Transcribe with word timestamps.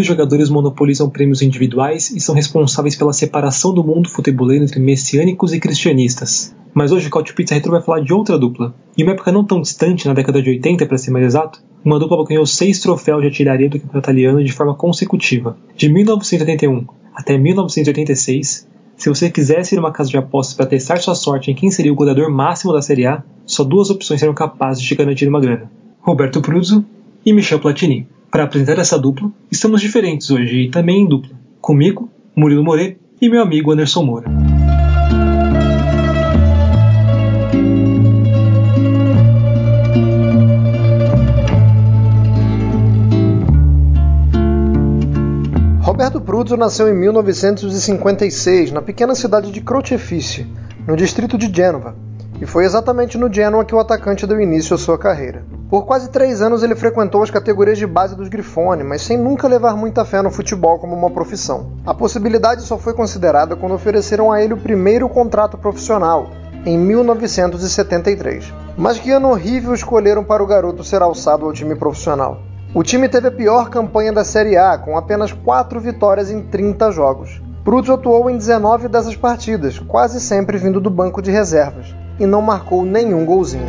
Dois 0.00 0.06
jogadores 0.06 0.48
monopolizam 0.48 1.10
prêmios 1.10 1.42
individuais 1.42 2.10
e 2.10 2.20
são 2.20 2.34
responsáveis 2.34 2.96
pela 2.96 3.12
separação 3.12 3.74
do 3.74 3.84
mundo 3.84 4.08
futeboleiro 4.08 4.64
entre 4.64 4.80
messiânicos 4.80 5.52
e 5.52 5.60
cristianistas. 5.60 6.56
Mas 6.72 6.90
hoje 6.90 7.08
o 7.08 7.10
Couch 7.10 7.34
Pizza 7.34 7.54
Retro 7.54 7.72
vai 7.72 7.82
falar 7.82 8.00
de 8.00 8.12
outra 8.12 8.38
dupla. 8.38 8.74
Em 8.96 9.02
uma 9.02 9.12
época 9.12 9.30
não 9.30 9.44
tão 9.44 9.60
distante, 9.60 10.08
na 10.08 10.14
década 10.14 10.40
de 10.40 10.48
80 10.48 10.86
para 10.86 10.96
ser 10.96 11.10
mais 11.10 11.26
exato, 11.26 11.62
uma 11.84 11.98
dupla 11.98 12.24
ganhou 12.24 12.46
seis 12.46 12.80
troféus 12.80 13.20
de 13.20 13.26
artilharia 13.26 13.68
do 13.68 13.78
campeonato 13.78 14.06
italiano 14.06 14.42
de 14.42 14.52
forma 14.52 14.74
consecutiva. 14.74 15.58
De 15.76 15.90
1981 15.90 16.86
até 17.14 17.36
1986, 17.36 18.66
se 18.96 19.08
você 19.08 19.28
quisesse 19.28 19.74
ir 19.74 19.78
a 19.78 19.80
uma 19.82 19.92
casa 19.92 20.08
de 20.08 20.16
apostas 20.16 20.56
para 20.56 20.64
testar 20.64 20.96
sua 20.96 21.14
sorte 21.14 21.50
em 21.50 21.54
quem 21.54 21.70
seria 21.70 21.92
o 21.92 21.96
goleador 21.96 22.30
máximo 22.30 22.72
da 22.72 22.80
Série 22.80 23.04
A, 23.04 23.22
só 23.44 23.64
duas 23.64 23.90
opções 23.90 24.20
seriam 24.20 24.34
capazes 24.34 24.82
de 24.82 24.94
garantir 24.94 25.28
uma 25.28 25.40
grana: 25.40 25.70
Roberto 26.00 26.40
Pruzzo 26.40 26.84
e 27.26 27.34
Michel 27.34 27.60
Platini. 27.60 28.08
Para 28.30 28.44
apresentar 28.44 28.78
essa 28.78 28.96
dupla, 28.96 29.28
estamos 29.50 29.80
diferentes 29.80 30.30
hoje 30.30 30.56
e 30.56 30.70
também 30.70 31.02
em 31.02 31.08
dupla. 31.08 31.36
Comigo, 31.60 32.08
Murilo 32.36 32.62
Moret 32.62 32.96
e 33.20 33.28
meu 33.28 33.42
amigo 33.42 33.72
Anderson 33.72 34.04
Moura. 34.04 34.30
Roberto 45.80 46.20
Pruzzo 46.20 46.56
nasceu 46.56 46.88
em 46.88 46.94
1956 46.96 48.70
na 48.70 48.80
pequena 48.80 49.16
cidade 49.16 49.50
de 49.50 49.60
Crocefice, 49.60 50.46
no 50.86 50.96
distrito 50.96 51.36
de 51.36 51.52
Gênova, 51.52 51.96
e 52.40 52.46
foi 52.46 52.64
exatamente 52.64 53.18
no 53.18 53.32
Genoa 53.32 53.64
que 53.64 53.74
o 53.74 53.78
atacante 53.78 54.26
deu 54.26 54.40
início 54.40 54.74
à 54.74 54.78
sua 54.78 54.96
carreira. 54.96 55.44
Por 55.68 55.84
quase 55.84 56.10
três 56.10 56.40
anos 56.40 56.62
ele 56.62 56.74
frequentou 56.74 57.22
as 57.22 57.30
categorias 57.30 57.78
de 57.78 57.86
base 57.86 58.16
dos 58.16 58.28
Grifone, 58.28 58.82
mas 58.82 59.02
sem 59.02 59.18
nunca 59.18 59.46
levar 59.46 59.76
muita 59.76 60.04
fé 60.04 60.22
no 60.22 60.30
futebol 60.30 60.78
como 60.78 60.96
uma 60.96 61.10
profissão. 61.10 61.72
A 61.86 61.92
possibilidade 61.92 62.62
só 62.62 62.78
foi 62.78 62.94
considerada 62.94 63.54
quando 63.54 63.74
ofereceram 63.74 64.32
a 64.32 64.42
ele 64.42 64.54
o 64.54 64.60
primeiro 64.60 65.08
contrato 65.08 65.58
profissional, 65.58 66.30
em 66.64 66.78
1973. 66.78 68.52
Mas 68.76 68.98
que 68.98 69.10
ano 69.10 69.30
horrível 69.30 69.74
escolheram 69.74 70.24
para 70.24 70.42
o 70.42 70.46
garoto 70.46 70.82
ser 70.82 71.02
alçado 71.02 71.44
ao 71.44 71.52
time 71.52 71.76
profissional. 71.76 72.40
O 72.74 72.82
time 72.82 73.08
teve 73.08 73.28
a 73.28 73.32
pior 73.32 73.68
campanha 73.68 74.12
da 74.12 74.24
Série 74.24 74.56
A, 74.56 74.78
com 74.78 74.96
apenas 74.96 75.32
4 75.32 75.80
vitórias 75.80 76.30
em 76.30 76.42
30 76.42 76.90
jogos. 76.90 77.42
Pruzzo 77.64 77.92
atuou 77.92 78.30
em 78.30 78.36
19 78.36 78.88
dessas 78.88 79.14
partidas, 79.14 79.78
quase 79.78 80.20
sempre 80.20 80.56
vindo 80.56 80.80
do 80.80 80.88
banco 80.88 81.20
de 81.20 81.30
reservas, 81.30 81.94
e 82.20 82.26
não 82.26 82.42
marcou 82.42 82.84
nenhum 82.84 83.24
golzinho. 83.24 83.66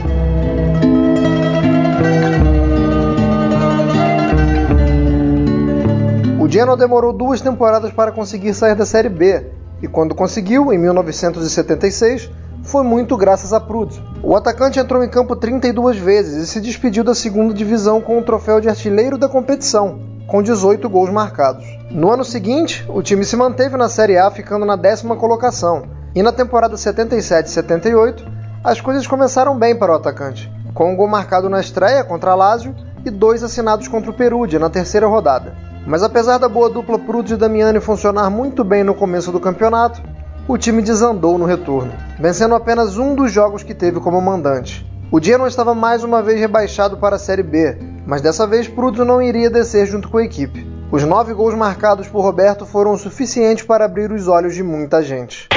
O 6.39 6.49
Genoa 6.49 6.75
demorou 6.75 7.13
duas 7.13 7.39
temporadas 7.39 7.91
para 7.91 8.11
conseguir 8.11 8.53
sair 8.53 8.75
da 8.75 8.85
Série 8.85 9.07
B, 9.07 9.45
e 9.81 9.87
quando 9.87 10.13
conseguiu, 10.13 10.71
em 10.73 10.77
1976, 10.77 12.29
foi 12.63 12.83
muito 12.83 13.17
graças 13.17 13.53
a 13.53 13.59
Pruzzo. 13.59 14.03
O 14.21 14.35
atacante 14.35 14.79
entrou 14.79 15.03
em 15.03 15.09
campo 15.09 15.35
32 15.35 15.97
vezes 15.97 16.43
e 16.43 16.47
se 16.47 16.61
despediu 16.61 17.03
da 17.03 17.15
segunda 17.15 17.53
divisão 17.53 18.01
com 18.01 18.19
o 18.19 18.23
troféu 18.23 18.59
de 18.59 18.69
artilheiro 18.69 19.17
da 19.17 19.27
competição, 19.27 19.99
com 20.27 20.43
18 20.43 20.87
gols 20.89 21.09
marcados. 21.09 21.65
No 21.89 22.11
ano 22.11 22.23
seguinte, 22.23 22.85
o 22.89 23.01
time 23.01 23.23
se 23.23 23.35
manteve 23.35 23.77
na 23.77 23.89
Série 23.89 24.17
A, 24.17 24.29
ficando 24.29 24.65
na 24.65 24.75
décima 24.75 25.15
colocação, 25.15 25.83
e 26.13 26.21
na 26.21 26.31
temporada 26.31 26.75
77-78, 26.75 28.30
as 28.63 28.79
coisas 28.79 29.07
começaram 29.07 29.57
bem 29.57 29.75
para 29.75 29.91
o 29.91 29.95
atacante, 29.95 30.51
com 30.73 30.91
um 30.91 30.95
gol 30.95 31.07
marcado 31.07 31.49
na 31.49 31.59
estreia 31.59 32.03
contra 32.03 32.35
Lazio 32.35 32.75
e 33.03 33.09
dois 33.09 33.41
assinados 33.41 33.87
contra 33.87 34.11
o 34.11 34.13
Perugia 34.13 34.59
na 34.59 34.69
terceira 34.69 35.07
rodada. 35.07 35.55
Mas 35.85 36.03
apesar 36.03 36.37
da 36.37 36.47
boa 36.47 36.69
dupla 36.69 36.99
Pruzzo 36.99 37.33
e 37.33 37.37
Damiani 37.37 37.79
funcionar 37.79 38.29
muito 38.29 38.63
bem 38.63 38.83
no 38.83 38.93
começo 38.93 39.31
do 39.31 39.39
campeonato, 39.39 40.03
o 40.47 40.57
time 40.59 40.83
desandou 40.83 41.39
no 41.39 41.45
retorno, 41.45 41.91
vencendo 42.19 42.53
apenas 42.53 42.97
um 42.97 43.15
dos 43.15 43.31
jogos 43.31 43.63
que 43.63 43.73
teve 43.73 43.99
como 43.99 44.21
mandante. 44.21 44.85
O 45.11 45.19
Genoa 45.19 45.47
estava 45.47 45.73
mais 45.73 46.03
uma 46.03 46.21
vez 46.21 46.39
rebaixado 46.39 46.97
para 46.97 47.15
a 47.15 47.19
Série 47.19 47.43
B, 47.43 47.79
mas 48.05 48.21
dessa 48.21 48.45
vez 48.45 48.67
Pruzzo 48.67 49.03
não 49.03 49.21
iria 49.21 49.49
descer 49.49 49.87
junto 49.87 50.07
com 50.07 50.19
a 50.19 50.23
equipe. 50.23 50.69
Os 50.91 51.03
nove 51.03 51.33
gols 51.33 51.55
marcados 51.55 52.07
por 52.07 52.21
Roberto 52.21 52.65
foram 52.65 52.93
o 52.93 52.97
suficiente 52.97 53.65
para 53.65 53.85
abrir 53.85 54.11
os 54.11 54.27
olhos 54.27 54.53
de 54.53 54.61
muita 54.61 55.01
gente. 55.01 55.49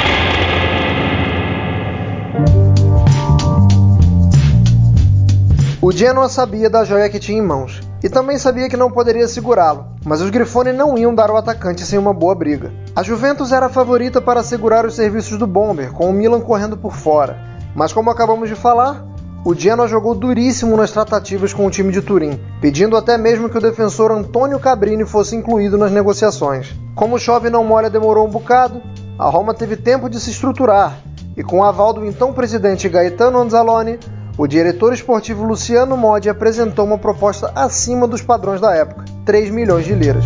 O 5.84 5.92
Genoa 5.92 6.30
sabia 6.30 6.70
da 6.70 6.82
joia 6.82 7.10
que 7.10 7.18
tinha 7.18 7.36
em 7.36 7.42
mãos 7.42 7.82
e 8.02 8.08
também 8.08 8.38
sabia 8.38 8.70
que 8.70 8.76
não 8.76 8.90
poderia 8.90 9.28
segurá-lo, 9.28 9.84
mas 10.02 10.22
os 10.22 10.30
Grifone 10.30 10.72
não 10.72 10.96
iam 10.96 11.14
dar 11.14 11.28
ao 11.28 11.36
atacante 11.36 11.82
sem 11.82 11.98
uma 11.98 12.14
boa 12.14 12.34
briga. 12.34 12.72
A 12.96 13.02
Juventus 13.02 13.52
era 13.52 13.66
a 13.66 13.68
favorita 13.68 14.18
para 14.18 14.40
assegurar 14.40 14.86
os 14.86 14.96
serviços 14.96 15.36
do 15.36 15.46
Bomber, 15.46 15.92
com 15.92 16.08
o 16.08 16.12
Milan 16.14 16.40
correndo 16.40 16.74
por 16.74 16.94
fora, 16.94 17.36
mas 17.76 17.92
como 17.92 18.08
acabamos 18.08 18.48
de 18.48 18.54
falar, 18.54 19.04
o 19.44 19.54
Genoa 19.54 19.86
jogou 19.86 20.14
duríssimo 20.14 20.74
nas 20.74 20.90
tratativas 20.90 21.52
com 21.52 21.66
o 21.66 21.70
time 21.70 21.92
de 21.92 22.00
Turim, 22.00 22.40
pedindo 22.62 22.96
até 22.96 23.18
mesmo 23.18 23.50
que 23.50 23.58
o 23.58 23.60
defensor 23.60 24.10
Antônio 24.10 24.58
Cabrini 24.58 25.04
fosse 25.04 25.36
incluído 25.36 25.76
nas 25.76 25.92
negociações. 25.92 26.74
Como 26.94 27.18
chove 27.18 27.50
não 27.50 27.62
molha 27.62 27.90
demorou 27.90 28.26
um 28.26 28.30
bocado, 28.30 28.80
a 29.18 29.28
Roma 29.28 29.52
teve 29.52 29.76
tempo 29.76 30.08
de 30.08 30.18
se 30.18 30.30
estruturar 30.30 30.96
e 31.36 31.42
com 31.42 31.58
o 31.58 31.62
aval 31.62 31.92
do 31.92 32.06
então 32.06 32.32
presidente 32.32 32.88
Gaetano 32.88 33.38
Anzalone, 33.38 33.98
o 34.36 34.48
diretor 34.48 34.92
esportivo 34.92 35.44
Luciano 35.44 35.96
Modi 35.96 36.28
apresentou 36.28 36.84
uma 36.84 36.98
proposta 36.98 37.52
acima 37.54 38.06
dos 38.08 38.20
padrões 38.20 38.60
da 38.60 38.74
época, 38.74 39.04
3 39.24 39.50
milhões 39.50 39.84
de 39.84 39.94
liras. 39.94 40.24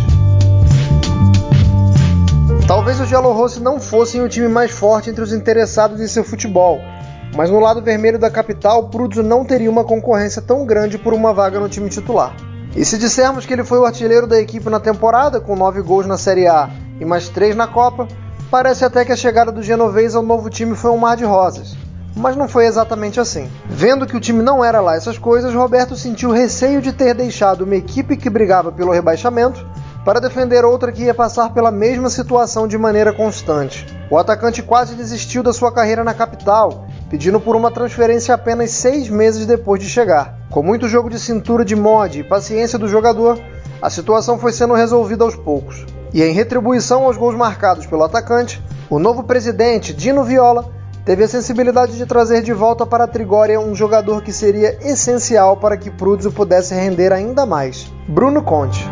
Talvez 2.67 2.99
os 2.99 3.07
Giallorossi 3.07 3.59
não 3.59 3.79
fossem 3.79 4.21
o 4.21 4.29
time 4.29 4.47
mais 4.47 4.71
forte 4.71 5.09
entre 5.09 5.23
os 5.23 5.31
interessados 5.31 6.01
em 6.01 6.07
seu 6.07 6.23
futebol, 6.23 6.79
mas 7.35 7.51
no 7.51 7.59
lado 7.59 7.83
vermelho 7.83 8.17
da 8.17 8.31
capital, 8.31 8.89
Pruzzo 8.89 9.21
não 9.21 9.45
teria 9.45 9.69
uma 9.69 9.83
concorrência 9.83 10.41
tão 10.41 10.65
grande 10.65 10.97
por 10.97 11.13
uma 11.13 11.31
vaga 11.31 11.59
no 11.59 11.69
time 11.69 11.89
titular. 11.89 12.35
E 12.75 12.83
se 12.83 12.97
dissermos 12.97 13.45
que 13.45 13.53
ele 13.53 13.63
foi 13.63 13.77
o 13.79 13.85
artilheiro 13.85 14.25
da 14.25 14.39
equipe 14.39 14.69
na 14.69 14.79
temporada, 14.79 15.39
com 15.39 15.55
9 15.55 15.81
gols 15.81 16.07
na 16.07 16.17
Série 16.17 16.47
A 16.47 16.69
e 16.99 17.05
mais 17.05 17.29
3 17.29 17.55
na 17.55 17.67
Copa, 17.67 18.07
parece 18.49 18.83
até 18.83 19.05
que 19.05 19.11
a 19.11 19.15
chegada 19.15 19.51
do 19.51 19.61
genovês 19.61 20.15
ao 20.15 20.23
novo 20.23 20.49
time 20.49 20.75
foi 20.75 20.89
um 20.89 20.97
mar 20.97 21.15
de 21.15 21.25
rosas 21.25 21.88
mas 22.15 22.35
não 22.35 22.47
foi 22.47 22.65
exatamente 22.65 23.19
assim. 23.19 23.49
Vendo 23.67 24.05
que 24.05 24.17
o 24.17 24.19
time 24.19 24.41
não 24.41 24.63
era 24.63 24.81
lá 24.81 24.95
essas 24.95 25.17
coisas, 25.17 25.53
Roberto 25.53 25.95
sentiu 25.95 26.31
receio 26.31 26.81
de 26.81 26.91
ter 26.91 27.13
deixado 27.13 27.63
uma 27.63 27.75
equipe 27.75 28.17
que 28.17 28.29
brigava 28.29 28.71
pelo 28.71 28.91
rebaixamento 28.91 29.65
para 30.03 30.19
defender 30.19 30.65
outra 30.65 30.91
que 30.91 31.03
ia 31.03 31.13
passar 31.13 31.53
pela 31.53 31.71
mesma 31.71 32.09
situação 32.09 32.67
de 32.67 32.77
maneira 32.77 33.13
constante. 33.13 33.85
O 34.09 34.17
atacante 34.17 34.63
quase 34.63 34.95
desistiu 34.95 35.43
da 35.43 35.53
sua 35.53 35.71
carreira 35.71 36.03
na 36.03 36.13
capital, 36.13 36.87
pedindo 37.09 37.39
por 37.39 37.55
uma 37.55 37.69
transferência 37.69 38.33
apenas 38.33 38.71
seis 38.71 39.09
meses 39.09 39.45
depois 39.45 39.81
de 39.81 39.89
chegar. 39.89 40.39
Com 40.49 40.63
muito 40.63 40.87
jogo 40.87 41.09
de 41.09 41.19
cintura 41.19 41.63
de 41.63 41.75
mod 41.75 42.19
e 42.19 42.23
paciência 42.23 42.79
do 42.79 42.87
jogador, 42.87 43.39
a 43.81 43.89
situação 43.89 44.39
foi 44.39 44.51
sendo 44.51 44.73
resolvida 44.73 45.23
aos 45.23 45.35
poucos. 45.35 45.85
E 46.13 46.23
em 46.23 46.33
retribuição 46.33 47.03
aos 47.03 47.17
gols 47.17 47.35
marcados 47.35 47.85
pelo 47.85 48.03
atacante, 48.03 48.61
o 48.89 48.97
novo 48.97 49.23
presidente, 49.23 49.93
Dino 49.93 50.23
Viola, 50.23 50.71
teve 51.09 51.23
a 51.23 51.27
sensibilidade 51.27 51.97
de 51.97 52.05
trazer 52.05 52.43
de 52.43 52.53
volta 52.53 52.85
para 52.85 53.05
a 53.05 53.07
Trigória 53.07 53.59
um 53.59 53.73
jogador 53.73 54.21
que 54.21 54.31
seria 54.31 54.77
essencial 54.87 55.57
para 55.57 55.75
que 55.75 55.89
Pruzzo 55.89 56.31
pudesse 56.31 56.75
render 56.75 57.11
ainda 57.11 57.47
mais: 57.47 57.91
Bruno 58.07 58.43
Conte. 58.43 58.87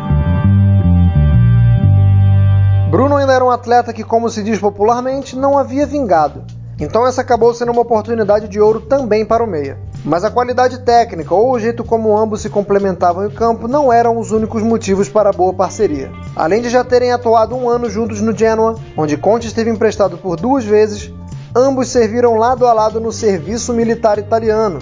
Bruno 2.90 3.14
ainda 3.14 3.32
era 3.32 3.44
um 3.44 3.50
atleta 3.50 3.92
que, 3.92 4.02
como 4.02 4.28
se 4.28 4.42
diz 4.42 4.58
popularmente, 4.58 5.36
não 5.36 5.56
havia 5.56 5.86
vingado. 5.86 6.42
Então 6.80 7.06
essa 7.06 7.20
acabou 7.20 7.54
sendo 7.54 7.70
uma 7.70 7.82
oportunidade 7.82 8.48
de 8.48 8.60
ouro 8.60 8.80
também 8.80 9.24
para 9.24 9.44
o 9.44 9.46
meia. 9.46 9.78
Mas 10.04 10.24
a 10.24 10.30
qualidade 10.30 10.80
técnica 10.80 11.32
ou 11.32 11.52
o 11.52 11.58
jeito 11.60 11.84
como 11.84 12.18
ambos 12.18 12.40
se 12.40 12.50
complementavam 12.50 13.26
em 13.26 13.30
campo 13.30 13.68
não 13.68 13.92
eram 13.92 14.18
os 14.18 14.32
únicos 14.32 14.64
motivos 14.64 15.08
para 15.08 15.30
a 15.30 15.32
boa 15.32 15.52
parceria. 15.52 16.10
Além 16.34 16.62
de 16.62 16.68
já 16.68 16.82
terem 16.82 17.12
atuado 17.12 17.54
um 17.54 17.68
ano 17.68 17.88
juntos 17.88 18.20
no 18.20 18.36
Genoa, 18.36 18.74
onde 18.96 19.16
Conte 19.16 19.46
esteve 19.46 19.70
emprestado 19.70 20.18
por 20.18 20.34
duas 20.34 20.64
vezes, 20.64 21.12
Ambos 21.58 21.88
serviram 21.88 22.36
lado 22.36 22.68
a 22.68 22.72
lado 22.72 23.00
no 23.00 23.10
serviço 23.10 23.72
militar 23.72 24.16
italiano 24.16 24.78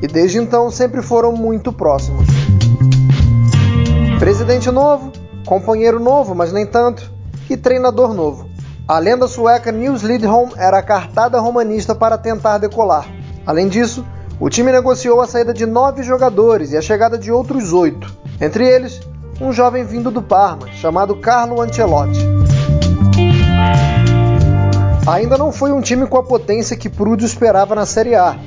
e 0.00 0.06
desde 0.06 0.38
então 0.38 0.70
sempre 0.70 1.02
foram 1.02 1.32
muito 1.32 1.70
próximos. 1.70 2.26
Presidente 4.18 4.70
novo, 4.70 5.12
companheiro 5.44 6.00
novo, 6.00 6.34
mas 6.34 6.50
nem 6.50 6.64
tanto, 6.64 7.12
e 7.50 7.58
treinador 7.58 8.14
novo. 8.14 8.48
A 8.88 8.98
lenda 8.98 9.28
sueca 9.28 9.70
Nils 9.70 10.00
Lidholm 10.00 10.52
era 10.56 10.78
a 10.78 10.82
cartada 10.82 11.38
romanista 11.38 11.94
para 11.94 12.16
tentar 12.16 12.56
decolar. 12.56 13.06
Além 13.44 13.68
disso, 13.68 14.02
o 14.40 14.48
time 14.48 14.72
negociou 14.72 15.20
a 15.20 15.26
saída 15.26 15.52
de 15.52 15.66
nove 15.66 16.02
jogadores 16.02 16.72
e 16.72 16.78
a 16.78 16.80
chegada 16.80 17.18
de 17.18 17.30
outros 17.30 17.70
oito, 17.74 18.10
entre 18.40 18.66
eles 18.66 18.98
um 19.42 19.52
jovem 19.52 19.84
vindo 19.84 20.10
do 20.10 20.22
Parma, 20.22 20.68
chamado 20.68 21.16
Carlo 21.16 21.60
Ancelotti. 21.60 22.33
Ainda 25.06 25.36
não 25.36 25.52
foi 25.52 25.70
um 25.70 25.82
time 25.82 26.06
com 26.06 26.16
a 26.16 26.22
potência 26.22 26.78
que 26.78 26.88
Prudio 26.88 27.26
esperava 27.26 27.74
na 27.74 27.84
Série 27.84 28.14
A, 28.14 28.38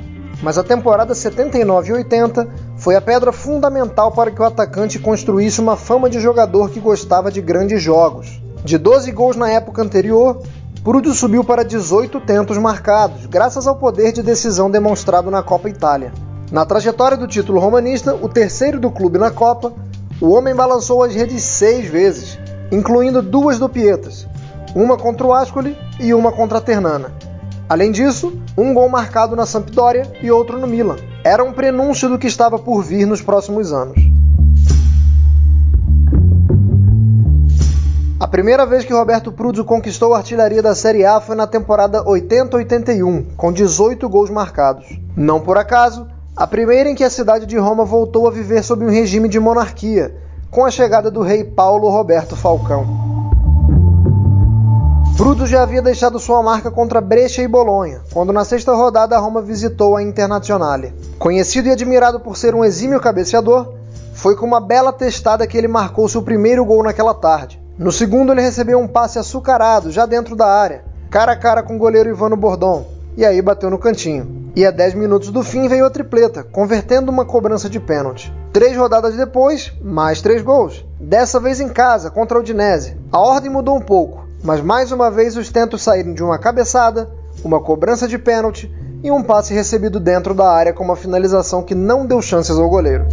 mas 0.42 0.58
a 0.58 0.64
temporada 0.64 1.14
79 1.14 1.88
e 1.88 1.92
80 1.92 2.48
foi 2.76 2.96
a 2.96 3.00
pedra 3.00 3.30
fundamental 3.30 4.10
para 4.10 4.32
que 4.32 4.42
o 4.42 4.44
atacante 4.44 4.98
construísse 4.98 5.60
uma 5.60 5.76
fama 5.76 6.10
de 6.10 6.18
jogador 6.18 6.70
que 6.70 6.80
gostava 6.80 7.30
de 7.30 7.40
grandes 7.40 7.80
jogos. 7.80 8.42
De 8.64 8.76
12 8.76 9.12
gols 9.12 9.36
na 9.36 9.48
época 9.48 9.82
anterior, 9.82 10.42
Prudio 10.82 11.14
subiu 11.14 11.44
para 11.44 11.64
18 11.64 12.20
tentos 12.22 12.58
marcados, 12.58 13.26
graças 13.26 13.68
ao 13.68 13.76
poder 13.76 14.10
de 14.10 14.20
decisão 14.20 14.68
demonstrado 14.68 15.30
na 15.30 15.44
Copa 15.44 15.68
Itália. 15.68 16.12
Na 16.50 16.66
trajetória 16.66 17.16
do 17.16 17.28
título 17.28 17.60
romanista, 17.60 18.16
o 18.16 18.28
terceiro 18.28 18.80
do 18.80 18.90
clube 18.90 19.16
na 19.16 19.30
Copa, 19.30 19.72
o 20.20 20.30
homem 20.30 20.56
balançou 20.56 21.04
as 21.04 21.14
redes 21.14 21.40
seis 21.44 21.86
vezes, 21.86 22.36
incluindo 22.72 23.22
duas 23.22 23.60
do 23.60 23.68
Pietas, 23.68 24.26
uma 24.74 24.96
contra 24.96 25.26
o 25.26 25.32
Ascoli 25.32 25.76
e 25.98 26.12
uma 26.14 26.32
contra 26.32 26.58
a 26.58 26.60
Ternana. 26.60 27.12
Além 27.68 27.92
disso, 27.92 28.32
um 28.56 28.72
gol 28.72 28.88
marcado 28.88 29.36
na 29.36 29.44
Sampdoria 29.44 30.10
e 30.22 30.30
outro 30.30 30.58
no 30.58 30.66
Milan. 30.66 30.96
Era 31.22 31.44
um 31.44 31.52
prenúncio 31.52 32.08
do 32.08 32.18
que 32.18 32.26
estava 32.26 32.58
por 32.58 32.82
vir 32.82 33.06
nos 33.06 33.20
próximos 33.20 33.72
anos. 33.72 34.00
A 38.18 38.26
primeira 38.26 38.66
vez 38.66 38.84
que 38.84 38.92
Roberto 38.92 39.30
Pruzzo 39.30 39.64
conquistou 39.64 40.14
a 40.14 40.18
artilharia 40.18 40.62
da 40.62 40.74
Série 40.74 41.04
A 41.04 41.20
foi 41.20 41.36
na 41.36 41.46
temporada 41.46 42.02
80-81, 42.04 43.26
com 43.36 43.52
18 43.52 44.08
gols 44.08 44.28
marcados. 44.28 44.98
Não 45.16 45.40
por 45.40 45.56
acaso, 45.56 46.06
a 46.36 46.46
primeira 46.46 46.90
em 46.90 46.94
que 46.94 47.04
a 47.04 47.10
cidade 47.10 47.46
de 47.46 47.56
Roma 47.56 47.84
voltou 47.84 48.26
a 48.26 48.30
viver 48.30 48.62
sob 48.62 48.84
um 48.84 48.90
regime 48.90 49.28
de 49.28 49.38
monarquia, 49.38 50.14
com 50.50 50.64
a 50.64 50.70
chegada 50.70 51.10
do 51.10 51.20
rei 51.20 51.44
Paulo 51.44 51.88
Roberto 51.90 52.34
Falcão. 52.34 53.27
Pruzzo 55.18 55.48
já 55.48 55.64
havia 55.64 55.82
deixado 55.82 56.20
sua 56.20 56.40
marca 56.44 56.70
contra 56.70 57.00
Brescia 57.00 57.42
e 57.42 57.48
Bolonha, 57.48 58.02
quando 58.12 58.32
na 58.32 58.44
sexta 58.44 58.72
rodada 58.72 59.16
a 59.16 59.18
Roma 59.18 59.42
visitou 59.42 59.96
a 59.96 60.02
Internazionale. 60.02 60.94
Conhecido 61.18 61.66
e 61.66 61.72
admirado 61.72 62.20
por 62.20 62.36
ser 62.36 62.54
um 62.54 62.64
exímio 62.64 63.00
cabeceador, 63.00 63.74
foi 64.14 64.36
com 64.36 64.46
uma 64.46 64.60
bela 64.60 64.92
testada 64.92 65.44
que 65.44 65.58
ele 65.58 65.66
marcou 65.66 66.08
seu 66.08 66.22
primeiro 66.22 66.64
gol 66.64 66.84
naquela 66.84 67.12
tarde. 67.12 67.60
No 67.76 67.90
segundo, 67.90 68.30
ele 68.30 68.42
recebeu 68.42 68.78
um 68.78 68.86
passe 68.86 69.18
açucarado, 69.18 69.90
já 69.90 70.06
dentro 70.06 70.36
da 70.36 70.46
área, 70.46 70.84
cara 71.10 71.32
a 71.32 71.36
cara 71.36 71.64
com 71.64 71.74
o 71.74 71.80
goleiro 71.80 72.10
Ivano 72.10 72.36
Bordon, 72.36 72.86
e 73.16 73.26
aí 73.26 73.42
bateu 73.42 73.68
no 73.70 73.76
cantinho. 73.76 74.52
E 74.54 74.64
a 74.64 74.70
10 74.70 74.94
minutos 74.94 75.30
do 75.30 75.42
fim 75.42 75.66
veio 75.66 75.84
a 75.84 75.90
tripleta, 75.90 76.44
convertendo 76.44 77.10
uma 77.10 77.24
cobrança 77.24 77.68
de 77.68 77.80
pênalti. 77.80 78.32
Três 78.52 78.76
rodadas 78.76 79.16
depois, 79.16 79.72
mais 79.82 80.22
três 80.22 80.42
gols. 80.42 80.86
Dessa 81.00 81.40
vez 81.40 81.58
em 81.58 81.70
casa, 81.70 82.08
contra 82.08 82.38
o 82.38 82.40
Udinese. 82.40 82.96
A 83.10 83.18
ordem 83.18 83.50
mudou 83.50 83.76
um 83.76 83.82
pouco, 83.82 84.27
mas 84.42 84.60
mais 84.60 84.92
uma 84.92 85.10
vez 85.10 85.36
os 85.36 85.50
tentos 85.50 85.82
saíram 85.82 86.14
de 86.14 86.22
uma 86.22 86.38
cabeçada, 86.38 87.10
uma 87.44 87.60
cobrança 87.60 88.06
de 88.06 88.18
pênalti 88.18 88.72
e 89.02 89.10
um 89.10 89.22
passe 89.22 89.54
recebido 89.54 90.00
dentro 90.00 90.34
da 90.34 90.50
área 90.50 90.72
com 90.72 90.84
uma 90.84 90.96
finalização 90.96 91.62
que 91.62 91.74
não 91.74 92.06
deu 92.06 92.20
chances 92.20 92.56
ao 92.56 92.68
goleiro. 92.68 93.06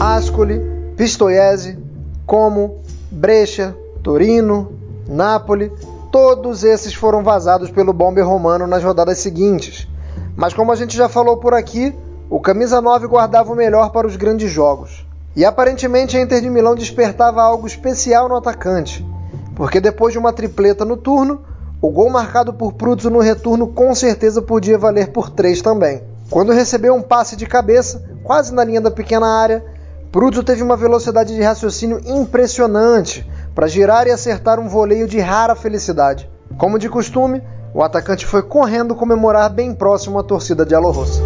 Ascoli 0.00 0.60
Pistoiese, 0.96 1.78
Como, 2.26 2.80
Brescia, 3.10 3.76
Torino, 4.02 4.72
Nápoles, 5.08 5.70
todos 6.10 6.64
esses 6.64 6.94
foram 6.94 7.22
vazados 7.22 7.70
pelo 7.70 7.92
bomber 7.92 8.26
romano 8.26 8.66
nas 8.66 8.82
rodadas 8.82 9.18
seguintes. 9.18 9.88
Mas 10.36 10.54
como 10.54 10.70
a 10.70 10.76
gente 10.76 10.96
já 10.96 11.08
falou 11.08 11.36
por 11.38 11.54
aqui, 11.54 11.94
o 12.30 12.40
camisa 12.40 12.80
9 12.80 13.06
guardava 13.06 13.52
o 13.52 13.56
melhor 13.56 13.90
para 13.90 14.06
os 14.06 14.16
grandes 14.16 14.50
jogos. 14.50 15.07
E 15.38 15.44
aparentemente 15.44 16.16
a 16.16 16.20
Inter 16.20 16.40
de 16.40 16.50
Milão 16.50 16.74
despertava 16.74 17.40
algo 17.40 17.64
especial 17.64 18.28
no 18.28 18.34
atacante, 18.34 19.06
porque 19.54 19.80
depois 19.80 20.12
de 20.12 20.18
uma 20.18 20.32
tripleta 20.32 20.84
no 20.84 20.96
turno, 20.96 21.42
o 21.80 21.92
gol 21.92 22.10
marcado 22.10 22.52
por 22.52 22.72
Pruzzo 22.72 23.08
no 23.08 23.20
retorno 23.20 23.68
com 23.68 23.94
certeza 23.94 24.42
podia 24.42 24.76
valer 24.76 25.12
por 25.12 25.30
três 25.30 25.62
também. 25.62 26.02
Quando 26.28 26.50
recebeu 26.50 26.92
um 26.92 27.02
passe 27.02 27.36
de 27.36 27.46
cabeça, 27.46 28.02
quase 28.24 28.52
na 28.52 28.64
linha 28.64 28.80
da 28.80 28.90
pequena 28.90 29.28
área, 29.28 29.64
Pruzzo 30.10 30.42
teve 30.42 30.60
uma 30.60 30.76
velocidade 30.76 31.32
de 31.32 31.40
raciocínio 31.40 32.00
impressionante 32.04 33.24
para 33.54 33.68
girar 33.68 34.08
e 34.08 34.10
acertar 34.10 34.58
um 34.58 34.68
voleio 34.68 35.06
de 35.06 35.20
rara 35.20 35.54
felicidade. 35.54 36.28
Como 36.58 36.80
de 36.80 36.88
costume, 36.88 37.40
o 37.72 37.80
atacante 37.80 38.26
foi 38.26 38.42
correndo 38.42 38.96
comemorar 38.96 39.48
bem 39.50 39.72
próximo 39.72 40.18
à 40.18 40.24
torcida 40.24 40.66
de 40.66 40.74
Rossa. 40.74 41.22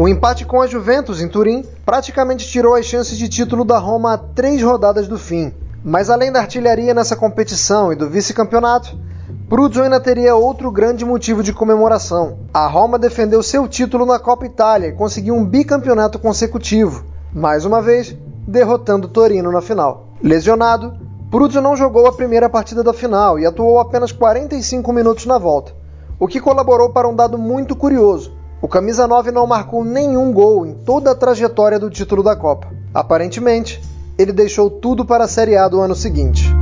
O 0.00 0.06
empate 0.06 0.44
com 0.44 0.62
a 0.62 0.66
Juventus 0.68 1.20
em 1.20 1.26
Turim 1.26 1.64
praticamente 1.84 2.46
tirou 2.46 2.76
as 2.76 2.86
chances 2.86 3.18
de 3.18 3.28
título 3.28 3.64
da 3.64 3.78
Roma 3.78 4.12
a 4.12 4.16
três 4.16 4.62
rodadas 4.62 5.08
do 5.08 5.18
fim. 5.18 5.52
Mas 5.84 6.08
além 6.08 6.30
da 6.30 6.38
artilharia 6.38 6.94
nessa 6.94 7.16
competição 7.16 7.92
e 7.92 7.96
do 7.96 8.08
vice-campeonato, 8.08 8.96
Pruzzo 9.48 9.82
ainda 9.82 9.98
teria 9.98 10.36
outro 10.36 10.70
grande 10.70 11.04
motivo 11.04 11.42
de 11.42 11.52
comemoração. 11.52 12.38
A 12.54 12.68
Roma 12.68 12.96
defendeu 12.96 13.42
seu 13.42 13.66
título 13.66 14.06
na 14.06 14.20
Copa 14.20 14.46
Itália 14.46 14.86
e 14.86 14.92
conseguiu 14.92 15.34
um 15.34 15.44
bicampeonato 15.44 16.20
consecutivo, 16.20 17.04
mais 17.34 17.64
uma 17.64 17.82
vez 17.82 18.16
derrotando 18.46 19.08
Torino 19.08 19.50
na 19.50 19.60
final. 19.60 20.10
Lesionado, 20.22 20.96
Pruzzo 21.28 21.60
não 21.60 21.74
jogou 21.74 22.06
a 22.06 22.12
primeira 22.12 22.48
partida 22.48 22.84
da 22.84 22.92
final 22.92 23.36
e 23.36 23.44
atuou 23.44 23.80
apenas 23.80 24.12
45 24.12 24.92
minutos 24.92 25.26
na 25.26 25.38
volta, 25.38 25.72
o 26.20 26.28
que 26.28 26.40
colaborou 26.40 26.90
para 26.90 27.08
um 27.08 27.16
dado 27.16 27.36
muito 27.36 27.74
curioso. 27.74 28.37
O 28.60 28.66
camisa 28.66 29.06
9 29.06 29.30
não 29.30 29.46
marcou 29.46 29.84
nenhum 29.84 30.32
gol 30.32 30.66
em 30.66 30.74
toda 30.74 31.12
a 31.12 31.14
trajetória 31.14 31.78
do 31.78 31.88
título 31.88 32.24
da 32.24 32.34
Copa. 32.34 32.66
Aparentemente, 32.92 33.80
ele 34.18 34.32
deixou 34.32 34.68
tudo 34.68 35.04
para 35.04 35.24
a 35.24 35.28
Série 35.28 35.56
A 35.56 35.68
do 35.68 35.80
ano 35.80 35.94
seguinte. 35.94 36.52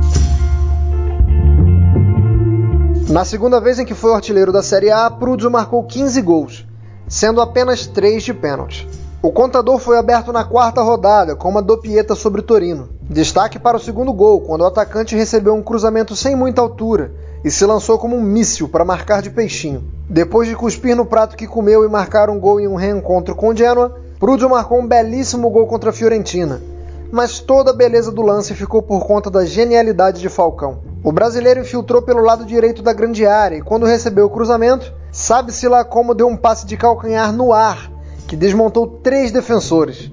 Na 3.09 3.25
segunda 3.25 3.59
vez 3.59 3.79
em 3.79 3.85
que 3.85 3.95
foi 3.95 4.13
artilheiro 4.13 4.51
da 4.51 4.61
Série 4.61 4.91
A, 4.91 5.09
Pruzzo 5.09 5.49
marcou 5.49 5.83
15 5.83 6.21
gols, 6.21 6.67
sendo 7.07 7.41
apenas 7.41 7.87
3 7.87 8.21
de 8.21 8.33
pênalti. 8.33 8.87
O 9.19 9.31
contador 9.31 9.79
foi 9.79 9.97
aberto 9.97 10.31
na 10.31 10.43
quarta 10.43 10.83
rodada, 10.83 11.35
com 11.35 11.49
uma 11.49 11.63
dopieta 11.63 12.13
sobre 12.13 12.43
Torino. 12.43 12.89
Destaque 13.09 13.57
para 13.57 13.77
o 13.77 13.79
segundo 13.79 14.13
gol, 14.13 14.41
quando 14.41 14.61
o 14.61 14.67
atacante 14.67 15.15
recebeu 15.15 15.55
um 15.55 15.63
cruzamento 15.63 16.15
sem 16.15 16.35
muita 16.35 16.61
altura 16.61 17.11
e 17.47 17.51
se 17.51 17.65
lançou 17.65 17.97
como 17.97 18.13
um 18.13 18.21
míssil 18.21 18.67
para 18.67 18.83
marcar 18.83 19.21
de 19.21 19.29
peixinho. 19.29 19.81
Depois 20.09 20.49
de 20.49 20.55
cuspir 20.55 20.97
no 20.97 21.05
prato 21.05 21.37
que 21.37 21.47
comeu 21.47 21.85
e 21.85 21.87
marcar 21.87 22.29
um 22.29 22.37
gol 22.37 22.59
em 22.59 22.67
um 22.67 22.75
reencontro 22.75 23.33
com 23.33 23.47
o 23.47 23.55
Genoa, 23.55 23.95
Pruzzo 24.19 24.49
marcou 24.49 24.81
um 24.81 24.85
belíssimo 24.85 25.49
gol 25.49 25.65
contra 25.65 25.91
a 25.91 25.93
Fiorentina. 25.93 26.61
Mas 27.09 27.39
toda 27.39 27.71
a 27.71 27.73
beleza 27.73 28.11
do 28.11 28.21
lance 28.21 28.53
ficou 28.53 28.81
por 28.81 29.07
conta 29.07 29.31
da 29.31 29.45
genialidade 29.45 30.19
de 30.19 30.27
Falcão. 30.27 30.79
O 31.01 31.09
brasileiro 31.09 31.61
infiltrou 31.61 32.01
pelo 32.01 32.21
lado 32.21 32.43
direito 32.43 32.81
da 32.81 32.91
grande 32.91 33.25
área 33.25 33.55
e, 33.55 33.61
quando 33.61 33.85
recebeu 33.85 34.25
o 34.25 34.29
cruzamento, 34.29 34.93
sabe-se 35.09 35.69
lá 35.69 35.85
como 35.85 36.13
deu 36.13 36.27
um 36.27 36.35
passe 36.35 36.65
de 36.65 36.75
calcanhar 36.75 37.31
no 37.31 37.53
ar, 37.53 37.89
que 38.27 38.35
desmontou 38.35 38.99
três 39.01 39.31
defensores. 39.31 40.11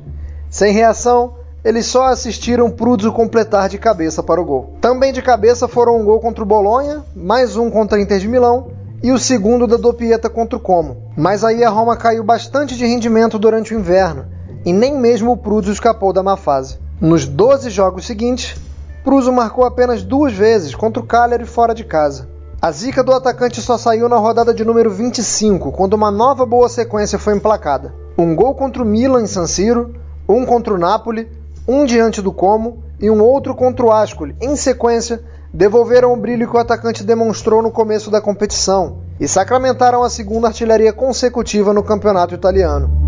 Sem 0.49 0.73
reação, 0.73 1.35
eles 1.65 1.87
só 1.87 2.09
assistiram 2.09 2.71
Pruzzo 2.71 3.11
completar 3.11 3.71
de 3.71 3.79
cabeça 3.79 4.23
para 4.23 4.41
o 4.41 4.45
gol. 4.45 4.77
Também 4.83 5.15
de 5.15 5.23
cabeça 5.23 5.67
foram 5.67 5.99
um 5.99 6.05
gol 6.05 6.21
contra 6.21 6.45
o 6.45 6.47
Bolonha, 6.47 7.03
mais 7.17 7.57
um 7.57 7.71
contra 7.71 7.97
a 7.97 8.01
Inter 8.01 8.19
de 8.19 8.29
Milão 8.29 8.69
e 9.03 9.11
o 9.11 9.19
segundo 9.19 9.67
da 9.67 9.79
Dopieta 9.79 10.29
contra 10.29 10.59
o 10.59 10.61
Como. 10.61 11.11
Mas 11.17 11.43
aí 11.43 11.65
a 11.65 11.71
Roma 11.71 11.97
caiu 11.97 12.23
bastante 12.23 12.77
de 12.77 12.85
rendimento 12.85 13.39
durante 13.39 13.75
o 13.75 13.79
inverno 13.79 14.27
e 14.63 14.75
nem 14.75 14.99
mesmo 14.99 15.33
o 15.33 15.37
Pruzzo 15.39 15.73
escapou 15.73 16.13
da 16.13 16.23
má 16.23 16.37
fase. 16.37 16.79
Nos 17.01 17.25
12 17.25 17.71
jogos 17.71 18.07
seguintes, 18.07 18.61
Pruso 19.03 19.33
marcou 19.33 19.65
apenas 19.65 20.03
duas 20.03 20.35
vezes 20.35 20.75
contra 20.75 21.03
o 21.03 21.07
Cagliari 21.07 21.47
fora 21.47 21.75
de 21.75 21.85
casa. 21.85 22.29
A 22.61 22.71
zica 22.71 23.03
do 23.03 23.13
atacante 23.13 23.61
só 23.63 23.77
saiu 23.79 24.09
na 24.09 24.17
rodada 24.17 24.53
de 24.53 24.65
número 24.65 24.91
25, 24.91 25.73
quando 25.73 25.95
uma 25.95 26.11
nova 26.11 26.47
boa 26.47 26.69
sequência 26.69 27.19
foi 27.19 27.35
emplacada. 27.35 27.95
Um 28.17 28.35
gol 28.35 28.55
contra 28.55 28.83
o 28.83 28.87
Milan 28.87 29.23
em 29.23 29.27
San 29.27 29.47
Siro, 29.47 29.95
um 30.27 30.47
contra 30.47 30.73
o 30.73 30.79
Napoli, 30.79 31.29
um 31.67 31.85
diante 31.85 32.21
do 32.21 32.33
Como 32.33 32.83
e 33.01 33.11
um 33.11 33.23
outro 33.23 33.55
contra 33.55 33.85
o 33.85 33.93
Ascoli, 33.93 34.37
em 34.41 34.55
sequência, 34.57 35.23
devolveram 35.53 36.13
o 36.13 36.17
brilho 36.17 36.49
que 36.49 36.57
o 36.57 36.61
atacante 36.61 37.05
demonstrou 37.05 37.63
no 37.63 37.71
começo 37.71 38.11
da 38.11 38.21
competição 38.21 38.99
e 39.21 39.29
sacramentaram 39.29 40.03
a 40.03 40.11
segunda 40.11 40.49
artilharia 40.49 40.93
consecutiva 40.93 41.73
no 41.73 41.83
campeonato 41.83 42.35
italiano. 42.35 43.04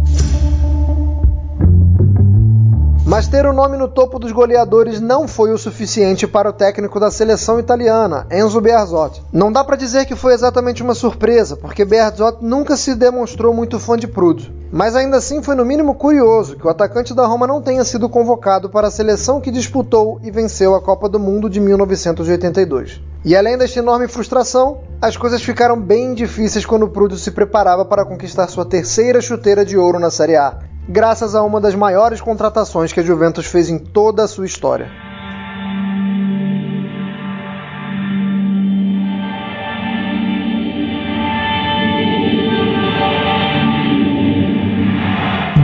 Mas 3.17 3.29
ter 3.29 3.47
o 3.47 3.53
nome 3.55 3.79
no 3.79 3.89
topo 3.89 4.19
dos 4.19 4.31
goleadores 4.31 5.01
não 5.01 5.27
foi 5.27 5.51
o 5.51 5.57
suficiente 5.57 6.27
para 6.27 6.51
o 6.51 6.53
técnico 6.53 7.01
da 7.01 7.11
seleção 7.11 7.59
italiana, 7.59 8.27
Enzo 8.31 8.61
Bearzot. 8.61 9.25
Não 9.33 9.51
dá 9.51 9.65
para 9.65 9.75
dizer 9.75 10.05
que 10.05 10.15
foi 10.15 10.35
exatamente 10.35 10.83
uma 10.83 10.95
surpresa, 10.95 11.57
porque 11.57 11.83
Bearzot 11.83 12.45
nunca 12.45 12.77
se 12.77 12.95
demonstrou 12.95 13.55
muito 13.55 13.81
fã 13.81 13.97
de 13.97 14.07
Prudhoe. 14.07 14.55
Mas 14.71 14.95
ainda 14.95 15.17
assim 15.17 15.43
foi 15.43 15.55
no 15.55 15.65
mínimo 15.65 15.95
curioso 15.95 16.57
que 16.57 16.67
o 16.67 16.69
atacante 16.69 17.15
da 17.15 17.25
Roma 17.25 17.47
não 17.47 17.63
tenha 17.63 17.85
sido 17.85 18.07
convocado 18.07 18.69
para 18.69 18.89
a 18.89 18.91
seleção 18.91 19.41
que 19.41 19.51
disputou 19.51 20.21
e 20.23 20.31
venceu 20.31 20.75
a 20.75 20.83
Copa 20.83 21.09
do 21.09 21.19
Mundo 21.19 21.49
de 21.49 21.59
1982. 21.59 23.01
E 23.25 23.35
além 23.35 23.57
desta 23.57 23.79
enorme 23.79 24.09
frustração, 24.09 24.81
as 25.01 25.17
coisas 25.17 25.41
ficaram 25.43 25.81
bem 25.81 26.13
difíceis 26.13 26.67
quando 26.67 26.87
Prudhoe 26.87 27.19
se 27.19 27.31
preparava 27.31 27.83
para 27.83 28.05
conquistar 28.05 28.47
sua 28.49 28.67
terceira 28.67 29.23
chuteira 29.23 29.65
de 29.65 29.79
ouro 29.79 29.99
na 29.99 30.11
Série 30.11 30.37
A, 30.37 30.59
graças 30.89 31.35
a 31.35 31.43
uma 31.43 31.61
das 31.61 31.75
maiores 31.75 32.21
contratações 32.21 32.93
que 32.93 33.01
a 33.01 33.03
Juventus 33.03 33.47
fez 33.47 33.69
em 33.69 33.79
toda 33.79 34.25
a 34.25 34.29
sua 34.29 34.47
história. 34.47 34.91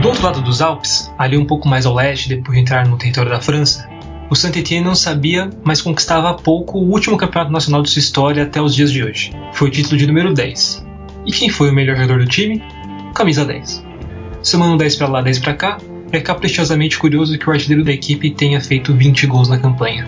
Do 0.01 0.09
outro 0.09 0.25
lado 0.25 0.41
dos 0.41 0.61
Alpes, 0.61 1.09
ali 1.17 1.37
um 1.37 1.45
pouco 1.45 1.67
mais 1.67 1.85
ao 1.85 1.93
leste, 1.93 2.27
depois 2.27 2.57
de 2.57 2.61
entrar 2.61 2.85
no 2.85 2.97
território 2.97 3.31
da 3.31 3.39
França, 3.39 3.87
o 4.29 4.35
Saint-Étienne 4.35 4.85
não 4.85 4.95
sabia, 4.95 5.49
mas 5.63 5.81
conquistava 5.81 6.29
há 6.29 6.33
pouco 6.33 6.79
o 6.79 6.91
último 6.91 7.15
campeonato 7.15 7.51
nacional 7.51 7.81
de 7.81 7.89
sua 7.89 7.99
história 7.99 8.43
até 8.43 8.61
os 8.61 8.75
dias 8.75 8.91
de 8.91 9.03
hoje. 9.03 9.31
Foi 9.53 9.69
o 9.69 9.71
título 9.71 9.97
de 9.97 10.07
número 10.07 10.33
10. 10.33 10.85
E 11.25 11.31
quem 11.31 11.49
foi 11.49 11.69
o 11.69 11.73
melhor 11.73 11.95
jogador 11.95 12.19
do 12.19 12.25
time? 12.25 12.61
Camisa 13.13 13.45
10. 13.45 13.92
Somando 14.43 14.75
10 14.75 14.97
para 14.97 15.07
lá, 15.07 15.21
10 15.21 15.39
para 15.39 15.53
cá, 15.53 15.77
é 16.11 16.19
caprichosamente 16.19 16.99
curioso 16.99 17.39
que 17.39 17.49
o 17.49 17.53
artilheiro 17.53 17.81
da 17.81 17.93
equipe 17.93 18.29
tenha 18.29 18.59
feito 18.59 18.93
20 18.93 19.25
gols 19.25 19.47
na 19.47 19.57
campanha. 19.57 20.05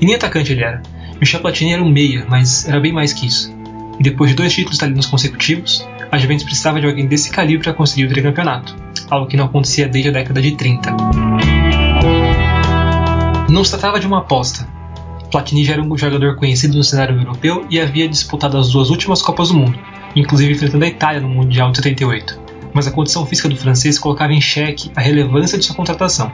E 0.00 0.06
nem 0.06 0.14
atacante 0.14 0.52
ele 0.52 0.64
era. 0.64 0.80
Michel 1.20 1.40
Platini 1.40 1.74
era 1.74 1.82
um 1.82 1.90
meia, 1.90 2.24
mas 2.26 2.66
era 2.66 2.80
bem 2.80 2.90
mais 2.90 3.12
que 3.12 3.26
isso. 3.26 3.54
E 3.98 4.02
depois 4.02 4.30
de 4.30 4.36
dois 4.36 4.54
títulos 4.54 4.78
italianos 4.78 5.04
consecutivos, 5.04 5.86
a 6.10 6.16
Juventus 6.16 6.44
precisava 6.44 6.80
de 6.80 6.86
alguém 6.86 7.06
desse 7.06 7.30
calibre 7.30 7.64
para 7.64 7.74
conseguir 7.74 8.06
o 8.06 8.08
tricampeonato, 8.08 8.74
algo 9.10 9.26
que 9.26 9.36
não 9.36 9.44
acontecia 9.44 9.86
desde 9.86 10.08
a 10.08 10.12
década 10.12 10.40
de 10.40 10.52
30. 10.52 10.96
Não 13.50 13.62
se 13.62 13.72
tratava 13.72 14.00
de 14.00 14.06
uma 14.06 14.20
aposta. 14.20 14.66
Platini 15.30 15.66
já 15.66 15.74
era 15.74 15.82
um 15.82 15.98
jogador 15.98 16.34
conhecido 16.36 16.78
no 16.78 16.82
cenário 16.82 17.14
europeu 17.14 17.66
e 17.68 17.78
havia 17.78 18.08
disputado 18.08 18.56
as 18.56 18.70
duas 18.70 18.88
últimas 18.88 19.20
Copas 19.20 19.48
do 19.48 19.54
Mundo, 19.54 19.78
inclusive 20.16 20.54
enfrentando 20.54 20.82
a 20.86 20.88
Itália 20.88 21.20
no 21.20 21.28
Mundial 21.28 21.70
de 21.70 21.76
78 21.76 22.49
mas 22.74 22.86
a 22.86 22.90
condição 22.90 23.26
física 23.26 23.48
do 23.48 23.56
francês 23.56 23.98
colocava 23.98 24.32
em 24.32 24.40
xeque 24.40 24.90
a 24.94 25.00
relevância 25.00 25.58
de 25.58 25.64
sua 25.64 25.76
contratação. 25.76 26.32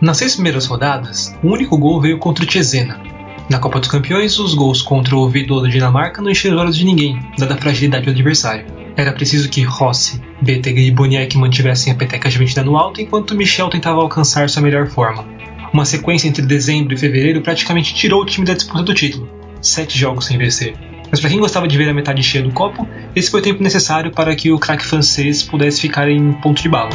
Nas 0.00 0.18
seis 0.18 0.34
primeiras 0.34 0.66
rodadas, 0.66 1.34
o 1.42 1.48
único 1.48 1.78
gol 1.78 2.00
veio 2.00 2.18
contra 2.18 2.44
o 2.44 2.50
Cesena. 2.50 3.00
Na 3.48 3.58
Copa 3.58 3.78
dos 3.78 3.88
Campeões, 3.88 4.38
os 4.38 4.54
gols 4.54 4.82
contra 4.82 5.16
o 5.16 5.28
Vidô 5.28 5.60
da 5.60 5.68
Dinamarca 5.68 6.22
não 6.22 6.30
encheram 6.30 6.58
olhos 6.58 6.76
de 6.76 6.84
ninguém, 6.84 7.20
dada 7.38 7.54
a 7.54 7.58
fragilidade 7.58 8.06
do 8.06 8.10
adversário. 8.10 8.66
Era 8.96 9.12
preciso 9.12 9.48
que 9.48 9.62
Rossi, 9.62 10.20
Betega 10.40 10.80
e 10.80 10.90
Boniek 10.90 11.36
mantivessem 11.36 11.92
a 11.92 11.96
peteca 11.96 12.28
argentina 12.28 12.62
no 12.62 12.76
alto 12.76 13.00
enquanto 13.00 13.34
Michel 13.34 13.68
tentava 13.68 14.00
alcançar 14.00 14.48
sua 14.48 14.62
melhor 14.62 14.86
forma. 14.86 15.26
Uma 15.72 15.84
sequência 15.84 16.28
entre 16.28 16.46
dezembro 16.46 16.94
e 16.94 16.96
fevereiro 16.96 17.42
praticamente 17.42 17.94
tirou 17.94 18.22
o 18.22 18.26
time 18.26 18.46
da 18.46 18.54
disputa 18.54 18.82
do 18.82 18.94
título. 18.94 19.28
Sete 19.60 19.98
jogos 19.98 20.26
sem 20.26 20.38
vencer. 20.38 20.76
Mas 21.14 21.20
para 21.20 21.30
quem 21.30 21.38
gostava 21.38 21.68
de 21.68 21.78
ver 21.78 21.88
a 21.88 21.94
metade 21.94 22.20
cheia 22.24 22.42
do 22.42 22.50
copo, 22.50 22.88
esse 23.14 23.30
foi 23.30 23.38
o 23.38 23.42
tempo 23.44 23.62
necessário 23.62 24.10
para 24.10 24.34
que 24.34 24.50
o 24.50 24.58
craque 24.58 24.84
francês 24.84 25.44
pudesse 25.44 25.80
ficar 25.80 26.10
em 26.10 26.32
ponto 26.32 26.60
de 26.60 26.68
bala. 26.68 26.90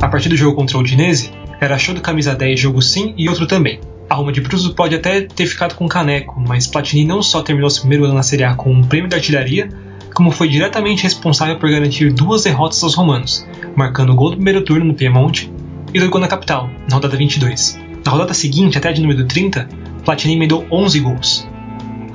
A 0.00 0.08
partir 0.08 0.30
do 0.30 0.36
jogo 0.38 0.56
contra 0.56 0.78
o 0.78 0.80
Udinese, 0.80 1.30
era 1.60 1.76
show 1.76 1.94
do 1.94 2.00
camisa 2.00 2.34
10 2.34 2.58
jogo 2.58 2.80
sim 2.80 3.12
e 3.14 3.28
outro 3.28 3.46
também. 3.46 3.78
A 4.08 4.14
Roma 4.14 4.32
de 4.32 4.40
Pruso 4.40 4.72
pode 4.72 4.94
até 4.94 5.20
ter 5.20 5.44
ficado 5.44 5.74
com 5.74 5.86
caneco, 5.86 6.42
mas 6.48 6.66
Platini 6.66 7.04
não 7.04 7.20
só 7.20 7.42
terminou 7.42 7.68
seu 7.68 7.82
primeiro 7.82 8.06
ano 8.06 8.14
na 8.14 8.22
Série 8.22 8.44
A 8.44 8.54
com 8.54 8.72
um 8.72 8.82
prêmio 8.82 9.10
de 9.10 9.14
artilharia, 9.14 9.68
como 10.14 10.30
foi 10.30 10.48
diretamente 10.48 11.02
responsável 11.02 11.58
por 11.58 11.70
garantir 11.70 12.10
duas 12.10 12.44
derrotas 12.44 12.82
aos 12.82 12.94
romanos, 12.94 13.46
marcando 13.76 14.14
o 14.14 14.16
gol 14.16 14.30
do 14.30 14.36
primeiro 14.36 14.62
turno 14.62 14.86
no 14.86 14.94
Piemonte 14.94 15.52
e 15.92 15.98
dois 15.98 16.10
gols 16.10 16.22
na 16.22 16.28
capital, 16.28 16.70
na 16.88 16.94
rodada 16.94 17.18
22. 17.18 17.78
Na 18.02 18.12
rodada 18.12 18.32
seguinte, 18.32 18.78
até 18.78 18.90
de 18.90 19.02
número 19.02 19.26
30, 19.26 19.68
Platini 20.04 20.34
emendou 20.34 20.66
11 20.70 21.00
gols. 21.00 21.48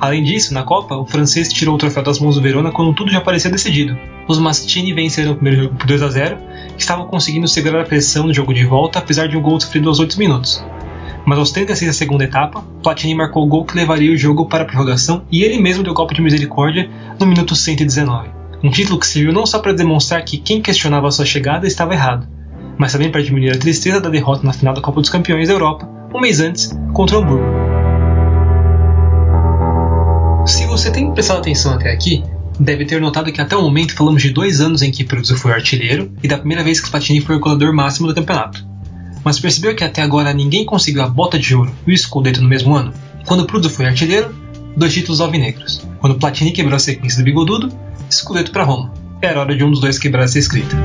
Além 0.00 0.22
disso, 0.22 0.52
na 0.52 0.62
Copa, 0.62 0.96
o 0.96 1.06
francês 1.06 1.52
tirou 1.52 1.74
o 1.74 1.78
troféu 1.78 2.02
das 2.02 2.18
mãos 2.18 2.34
do 2.34 2.42
Verona 2.42 2.70
quando 2.70 2.94
tudo 2.94 3.10
já 3.10 3.20
parecia 3.20 3.50
decidido. 3.50 3.96
Os 4.28 4.38
Mastini 4.38 4.92
venceram 4.92 5.32
o 5.32 5.34
primeiro 5.34 5.62
jogo 5.62 5.76
por 5.76 5.86
2 5.86 6.02
a 6.02 6.08
0 6.08 6.38
e 6.74 6.78
estavam 6.78 7.06
conseguindo 7.06 7.48
segurar 7.48 7.82
a 7.82 7.84
pressão 7.84 8.26
no 8.26 8.34
jogo 8.34 8.52
de 8.52 8.64
volta, 8.64 8.98
apesar 8.98 9.28
de 9.28 9.36
um 9.36 9.42
gol 9.42 9.58
sofrido 9.60 9.88
aos 9.88 10.00
8 10.00 10.18
minutos. 10.18 10.64
Mas 11.24 11.38
aos 11.38 11.52
36 11.52 11.90
da 11.90 11.94
segunda 11.94 12.24
etapa, 12.24 12.62
Platini 12.82 13.14
marcou 13.14 13.44
o 13.44 13.48
gol 13.48 13.64
que 13.64 13.76
levaria 13.76 14.12
o 14.12 14.16
jogo 14.16 14.46
para 14.46 14.64
a 14.64 14.66
prorrogação 14.66 15.24
e 15.30 15.42
ele 15.42 15.58
mesmo 15.58 15.82
deu 15.82 15.94
golpe 15.94 16.14
de 16.14 16.20
misericórdia 16.20 16.90
no 17.18 17.26
minuto 17.26 17.56
119. 17.56 18.28
Um 18.62 18.70
título 18.70 18.98
que 18.98 19.06
serviu 19.06 19.32
não 19.32 19.46
só 19.46 19.58
para 19.58 19.72
demonstrar 19.72 20.22
que 20.22 20.38
quem 20.38 20.60
questionava 20.60 21.10
sua 21.10 21.24
chegada 21.24 21.66
estava 21.66 21.94
errado, 21.94 22.28
mas 22.76 22.92
também 22.92 23.10
para 23.10 23.22
diminuir 23.22 23.52
a 23.52 23.58
tristeza 23.58 24.00
da 24.00 24.08
derrota 24.08 24.44
na 24.44 24.52
final 24.52 24.74
da 24.74 24.82
Copa 24.82 25.00
dos 25.00 25.10
Campeões 25.10 25.48
da 25.48 25.54
Europa, 25.54 25.88
um 26.14 26.20
mês 26.20 26.40
antes, 26.40 26.78
contra 26.92 27.18
o 27.18 27.22
Hamburgo. 27.22 27.63
Se 30.46 30.66
você 30.66 30.90
tem 30.90 31.10
prestado 31.12 31.38
atenção 31.38 31.72
até 31.72 31.90
aqui, 31.90 32.22
deve 32.60 32.84
ter 32.84 33.00
notado 33.00 33.32
que 33.32 33.40
até 33.40 33.56
o 33.56 33.62
momento 33.62 33.94
falamos 33.94 34.22
de 34.22 34.30
dois 34.30 34.60
anos 34.60 34.82
em 34.82 34.90
que 34.90 35.02
Peruzzo 35.02 35.36
foi 35.36 35.52
artilheiro 35.52 36.12
e 36.22 36.28
da 36.28 36.36
primeira 36.36 36.62
vez 36.62 36.80
que 36.80 36.90
Platini 36.90 37.20
foi 37.20 37.36
o 37.36 37.40
colador 37.40 37.74
máximo 37.74 38.06
do 38.06 38.14
campeonato. 38.14 38.66
Mas 39.24 39.40
percebeu 39.40 39.74
que 39.74 39.82
até 39.82 40.02
agora 40.02 40.34
ninguém 40.34 40.66
conseguiu 40.66 41.02
a 41.02 41.08
bota 41.08 41.38
de 41.38 41.54
ouro 41.54 41.74
e 41.86 41.94
o 41.94 41.98
Scudetto 41.98 42.42
no 42.42 42.48
mesmo 42.48 42.74
ano? 42.74 42.92
Quando 43.26 43.46
Peruzzo 43.46 43.70
foi 43.70 43.86
artilheiro, 43.86 44.34
dois 44.76 44.92
títulos 44.92 45.20
alvinegros. 45.20 45.86
Quando 45.98 46.16
Platini 46.16 46.52
quebrou 46.52 46.76
a 46.76 46.78
sequência 46.78 47.18
do 47.18 47.24
bigodudo, 47.24 47.72
Scudetto 48.10 48.50
para 48.50 48.64
Roma. 48.64 48.92
Era 49.22 49.40
hora 49.40 49.56
de 49.56 49.64
um 49.64 49.70
dos 49.70 49.80
dois 49.80 49.98
quebrar 49.98 50.24
essa 50.24 50.38
escrita. 50.38 50.76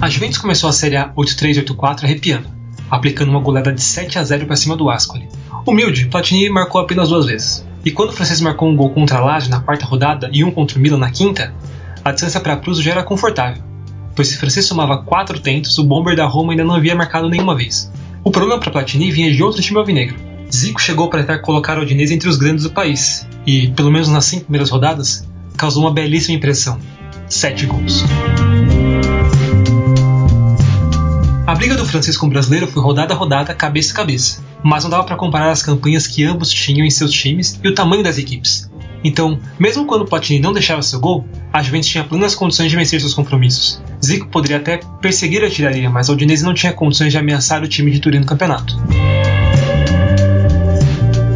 A 0.00 0.08
Juventus 0.08 0.38
começou 0.38 0.70
a 0.70 0.72
Série 0.72 0.96
A 0.96 1.12
83-84 1.12 2.04
arrepiando, 2.04 2.48
aplicando 2.90 3.30
uma 3.30 3.40
goleada 3.40 3.72
de 3.72 3.82
7 3.82 4.18
a 4.18 4.24
0 4.24 4.46
para 4.46 4.56
cima 4.56 4.76
do 4.76 4.90
Ascoli, 4.90 5.28
Humilde, 5.66 6.06
Platini 6.06 6.48
marcou 6.48 6.80
apenas 6.80 7.10
duas 7.10 7.26
vezes. 7.26 7.66
E 7.84 7.90
quando 7.90 8.10
o 8.10 8.12
francês 8.12 8.40
marcou 8.40 8.68
um 8.68 8.76
gol 8.76 8.90
contra 8.90 9.18
a 9.18 9.24
Lazio 9.24 9.50
na 9.50 9.60
quarta 9.60 9.84
rodada 9.84 10.28
e 10.32 10.42
um 10.42 10.50
contra 10.50 10.78
o 10.78 10.80
Milan 10.80 10.98
na 10.98 11.10
quinta, 11.10 11.54
a 12.04 12.12
distância 12.12 12.40
para 12.40 12.56
Pruso 12.56 12.82
já 12.82 12.92
era 12.92 13.02
confortável, 13.02 13.62
pois 14.14 14.28
se 14.28 14.36
o 14.36 14.38
francês 14.38 14.66
somava 14.66 15.02
quatro 15.02 15.38
tentos, 15.38 15.78
o 15.78 15.84
bomber 15.84 16.16
da 16.16 16.26
Roma 16.26 16.52
ainda 16.52 16.64
não 16.64 16.74
havia 16.74 16.94
marcado 16.94 17.28
nenhuma 17.28 17.54
vez. 17.54 17.90
O 18.24 18.30
problema 18.30 18.58
para 18.60 18.70
Platini 18.70 19.10
vinha 19.10 19.32
de 19.32 19.42
outro 19.42 19.62
time 19.62 19.78
alvinegro. 19.78 20.16
Zico 20.52 20.80
chegou 20.80 21.08
para 21.08 21.20
tentar 21.20 21.38
colocar 21.38 21.78
o 21.78 21.82
Udinese 21.82 22.14
entre 22.14 22.28
os 22.28 22.36
grandes 22.36 22.64
do 22.64 22.70
país, 22.70 23.26
e, 23.46 23.68
pelo 23.68 23.90
menos 23.90 24.08
nas 24.08 24.24
cinco 24.24 24.44
primeiras 24.44 24.68
rodadas, 24.68 25.26
causou 25.56 25.82
uma 25.82 25.92
belíssima 25.92 26.36
impressão. 26.36 26.78
Sete 27.28 27.66
gols. 27.66 28.04
A 31.50 31.54
briga 31.56 31.74
do 31.74 31.84
francês 31.84 32.16
com 32.16 32.28
o 32.28 32.30
brasileiro 32.30 32.68
foi 32.68 32.80
rodada 32.80 33.12
a 33.12 33.16
rodada, 33.16 33.52
cabeça 33.52 33.92
a 33.92 33.96
cabeça, 33.96 34.40
mas 34.62 34.84
não 34.84 34.90
dava 34.90 35.02
para 35.02 35.16
comparar 35.16 35.50
as 35.50 35.64
campanhas 35.64 36.06
que 36.06 36.22
ambos 36.22 36.48
tinham 36.48 36.86
em 36.86 36.90
seus 36.90 37.10
times 37.10 37.58
e 37.60 37.66
o 37.66 37.74
tamanho 37.74 38.04
das 38.04 38.18
equipes. 38.18 38.70
Então, 39.02 39.36
mesmo 39.58 39.84
quando 39.84 40.04
Platini 40.04 40.38
não 40.38 40.52
deixava 40.52 40.80
seu 40.80 41.00
gol, 41.00 41.26
a 41.52 41.60
Juventus 41.60 41.88
tinha 41.88 42.04
plenas 42.04 42.36
condições 42.36 42.70
de 42.70 42.76
vencer 42.76 43.00
seus 43.00 43.14
compromissos. 43.14 43.82
Zico 44.00 44.28
poderia 44.28 44.58
até 44.58 44.78
perseguir 45.02 45.42
a 45.42 45.46
artilharia, 45.46 45.90
mas 45.90 46.08
a 46.08 46.12
Udinese 46.12 46.44
não 46.44 46.54
tinha 46.54 46.72
condições 46.72 47.10
de 47.10 47.18
ameaçar 47.18 47.64
o 47.64 47.68
time 47.68 47.90
de 47.90 47.98
Turim 47.98 48.20
no 48.20 48.26
campeonato. 48.26 48.76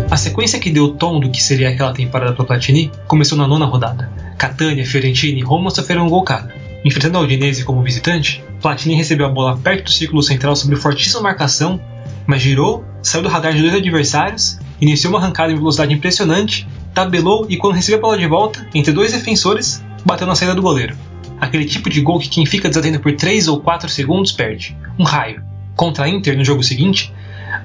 A 0.09 0.17
sequência 0.17 0.61
que 0.61 0.71
deu 0.71 0.85
o 0.85 0.95
tom 0.95 1.19
do 1.19 1.29
que 1.29 1.43
seria 1.43 1.71
aquela 1.71 1.93
temporada 1.93 2.35
para 2.35 2.45
Platini 2.45 2.89
começou 3.09 3.37
na 3.37 3.49
nona 3.49 3.67
rodada. 3.67 4.13
Catania, 4.39 4.87
Fiorentina 4.87 5.41
e 5.41 5.43
Roma 5.43 5.71
sofreram 5.71 6.07
um 6.07 6.09
gol 6.09 6.23
cada. 6.23 6.64
Enfrentando 6.85 7.17
a 7.17 7.23
Udinese 7.23 7.65
como 7.65 7.83
visitante, 7.83 8.45
Platini 8.61 8.95
recebeu 8.95 9.25
a 9.25 9.31
bola 9.31 9.57
perto 9.57 9.85
do 9.85 9.91
círculo 9.91 10.23
central 10.23 10.55
sob 10.55 10.77
fortíssima 10.77 11.23
marcação, 11.23 11.81
mas 12.27 12.43
girou, 12.43 12.85
saiu 13.03 13.23
do 13.23 13.29
radar 13.31 13.55
de 13.55 13.63
dois 13.63 13.75
adversários, 13.75 14.59
iniciou 14.79 15.15
uma 15.15 15.19
arrancada 15.19 15.51
em 15.51 15.57
velocidade 15.57 15.95
impressionante, 15.95 16.69
tabelou 16.93 17.47
e 17.49 17.57
quando 17.57 17.77
recebeu 17.77 18.01
a 18.01 18.03
bola 18.03 18.19
de 18.19 18.27
volta, 18.27 18.69
entre 18.75 18.93
dois 18.93 19.13
defensores, 19.13 19.83
bateu 20.05 20.27
na 20.27 20.35
saída 20.35 20.55
do 20.55 20.61
goleiro. 20.61 20.95
Aquele 21.41 21.65
tipo 21.65 21.89
de 21.89 22.03
gol 22.03 22.19
que 22.19 22.29
quem 22.29 22.45
fica 22.45 22.69
desatento 22.69 23.01
por 23.01 23.17
3 23.17 23.49
ou 23.49 23.61
4 23.61 23.89
segundos 23.89 24.33
perde. 24.33 24.77
Um 24.99 25.05
raio. 25.05 25.43
Contra 25.75 26.05
a 26.05 26.09
Inter 26.09 26.37
no 26.37 26.45
jogo 26.45 26.63
seguinte, 26.63 27.11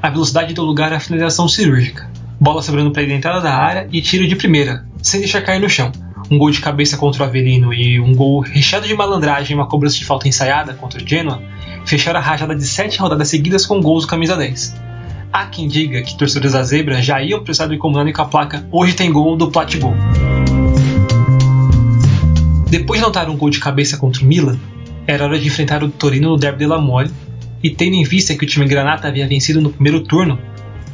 a 0.01 0.09
velocidade 0.09 0.53
deu 0.53 0.63
lugar 0.63 0.93
à 0.93 0.99
finalização 0.99 1.47
cirúrgica. 1.49 2.09
Bola 2.39 2.61
sobrando 2.61 2.91
para 2.91 3.03
a 3.03 3.05
entrada 3.05 3.41
da 3.41 3.53
área 3.53 3.87
e 3.91 4.01
tiro 4.01 4.25
de 4.25 4.35
primeira, 4.37 4.85
sem 5.01 5.19
deixar 5.19 5.41
cair 5.41 5.59
no 5.59 5.69
chão 5.69 5.91
um 6.29 6.37
gol 6.37 6.51
de 6.51 6.61
cabeça 6.61 6.95
contra 6.97 7.23
o 7.23 7.25
Avelino 7.25 7.73
e 7.73 7.99
um 7.99 8.13
gol 8.13 8.41
recheado 8.41 8.87
de 8.87 8.93
malandragem 8.93 9.55
e 9.55 9.59
uma 9.59 9.67
cobrança 9.67 9.97
de 9.97 10.05
falta 10.05 10.27
ensaiada 10.27 10.73
contra 10.73 11.01
o 11.01 11.07
Genoa, 11.07 11.41
fecharam 11.85 12.19
a 12.19 12.23
rajada 12.23 12.55
de 12.55 12.65
sete 12.65 12.99
rodadas 12.99 13.29
seguidas 13.29 13.65
com 13.65 13.81
gols 13.81 14.03
do 14.03 14.09
camisa 14.09 14.37
10. 14.37 14.75
Há 15.31 15.45
quem 15.45 15.67
diga 15.67 16.01
que 16.01 16.17
torcedores 16.17 16.53
da 16.53 16.63
Zebra 16.63 17.01
já 17.01 17.21
iam 17.21 17.43
para 17.43 17.69
o 17.69 17.73
incomodado 17.73 18.11
com 18.11 18.21
a 18.21 18.25
placa 18.25 18.67
Hoje 18.71 18.93
tem 18.93 19.11
gol 19.11 19.35
do 19.35 19.51
Platgol. 19.51 19.95
Depois 22.69 22.99
de 22.99 23.05
anotar 23.05 23.29
um 23.29 23.37
gol 23.37 23.49
de 23.49 23.59
cabeça 23.59 23.97
contra 23.97 24.23
o 24.23 24.25
Milan, 24.25 24.57
Era 25.07 25.23
hora 25.23 25.39
de 25.39 25.47
enfrentar 25.47 25.83
o 25.83 25.89
Torino 25.89 26.29
no 26.29 26.37
Derby 26.37 26.59
della 26.59 26.79
Mole, 26.79 27.09
e 27.63 27.69
tendo 27.69 27.95
em 27.95 28.03
vista 28.03 28.35
que 28.35 28.43
o 28.43 28.47
time 28.47 28.65
Granata 28.67 29.07
havia 29.07 29.27
vencido 29.27 29.59
no 29.59 29.71
primeiro 29.71 30.01
turno, 30.01 30.39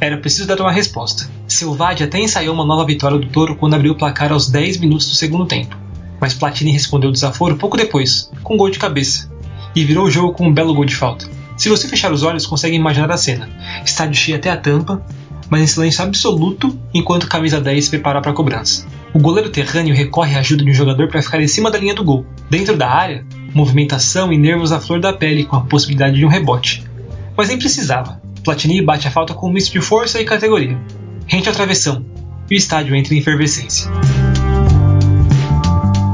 era 0.00 0.18
preciso 0.18 0.46
dar 0.46 0.60
uma 0.60 0.72
resposta. 0.72 1.28
Selvaggi 1.48 2.04
até 2.04 2.18
ensaiou 2.18 2.54
uma 2.54 2.66
nova 2.66 2.84
vitória 2.84 3.18
do 3.18 3.26
Toro 3.28 3.56
quando 3.56 3.74
abriu 3.74 3.92
o 3.92 3.96
placar 3.96 4.32
aos 4.32 4.48
10 4.48 4.78
minutos 4.78 5.08
do 5.08 5.14
segundo 5.14 5.46
tempo, 5.46 5.76
mas 6.20 6.34
Platini 6.34 6.70
respondeu 6.70 7.10
o 7.10 7.12
desaforo 7.12 7.56
pouco 7.56 7.76
depois, 7.76 8.30
com 8.42 8.54
um 8.54 8.56
gol 8.56 8.70
de 8.70 8.78
cabeça, 8.78 9.30
e 9.74 9.84
virou 9.84 10.06
o 10.06 10.10
jogo 10.10 10.32
com 10.32 10.46
um 10.46 10.52
belo 10.52 10.74
gol 10.74 10.84
de 10.84 10.94
falta. 10.94 11.28
Se 11.56 11.68
você 11.68 11.88
fechar 11.88 12.12
os 12.12 12.22
olhos, 12.22 12.46
consegue 12.46 12.76
imaginar 12.76 13.10
a 13.10 13.16
cena. 13.16 13.48
Estádio 13.84 14.14
cheio 14.14 14.36
até 14.36 14.50
a 14.50 14.56
tampa, 14.56 15.02
mas 15.48 15.62
em 15.62 15.66
silêncio 15.66 16.04
absoluto 16.04 16.78
enquanto 16.92 17.28
camisa 17.28 17.60
10 17.60 17.84
se 17.84 17.90
prepara 17.90 18.20
para 18.20 18.32
a 18.32 18.34
cobrança. 18.34 18.86
O 19.14 19.18
goleiro 19.18 19.48
terrâneo 19.48 19.94
recorre 19.94 20.34
à 20.34 20.40
ajuda 20.40 20.62
de 20.62 20.70
um 20.70 20.74
jogador 20.74 21.08
para 21.08 21.22
ficar 21.22 21.40
em 21.40 21.48
cima 21.48 21.70
da 21.70 21.78
linha 21.78 21.94
do 21.94 22.04
gol. 22.04 22.26
Dentro 22.50 22.76
da 22.76 22.90
área, 22.90 23.24
movimentação 23.54 24.30
e 24.30 24.36
nervos 24.36 24.72
à 24.72 24.80
flor 24.80 25.00
da 25.00 25.12
pele 25.12 25.44
com 25.44 25.56
a 25.56 25.62
possibilidade 25.62 26.16
de 26.16 26.26
um 26.26 26.28
rebote. 26.28 26.84
Mas 27.34 27.48
nem 27.48 27.58
precisava. 27.58 28.20
Platini 28.46 28.80
bate 28.80 29.08
a 29.08 29.10
falta 29.10 29.34
com 29.34 29.48
um 29.48 29.52
misto 29.52 29.72
de 29.72 29.80
força 29.80 30.20
e 30.20 30.24
categoria. 30.24 30.78
Rente 31.26 31.48
ao 31.48 31.54
travessão, 31.54 32.06
e 32.48 32.54
o 32.54 32.56
estádio 32.56 32.94
entra 32.94 33.12
em 33.12 33.18
efervescência. 33.18 33.90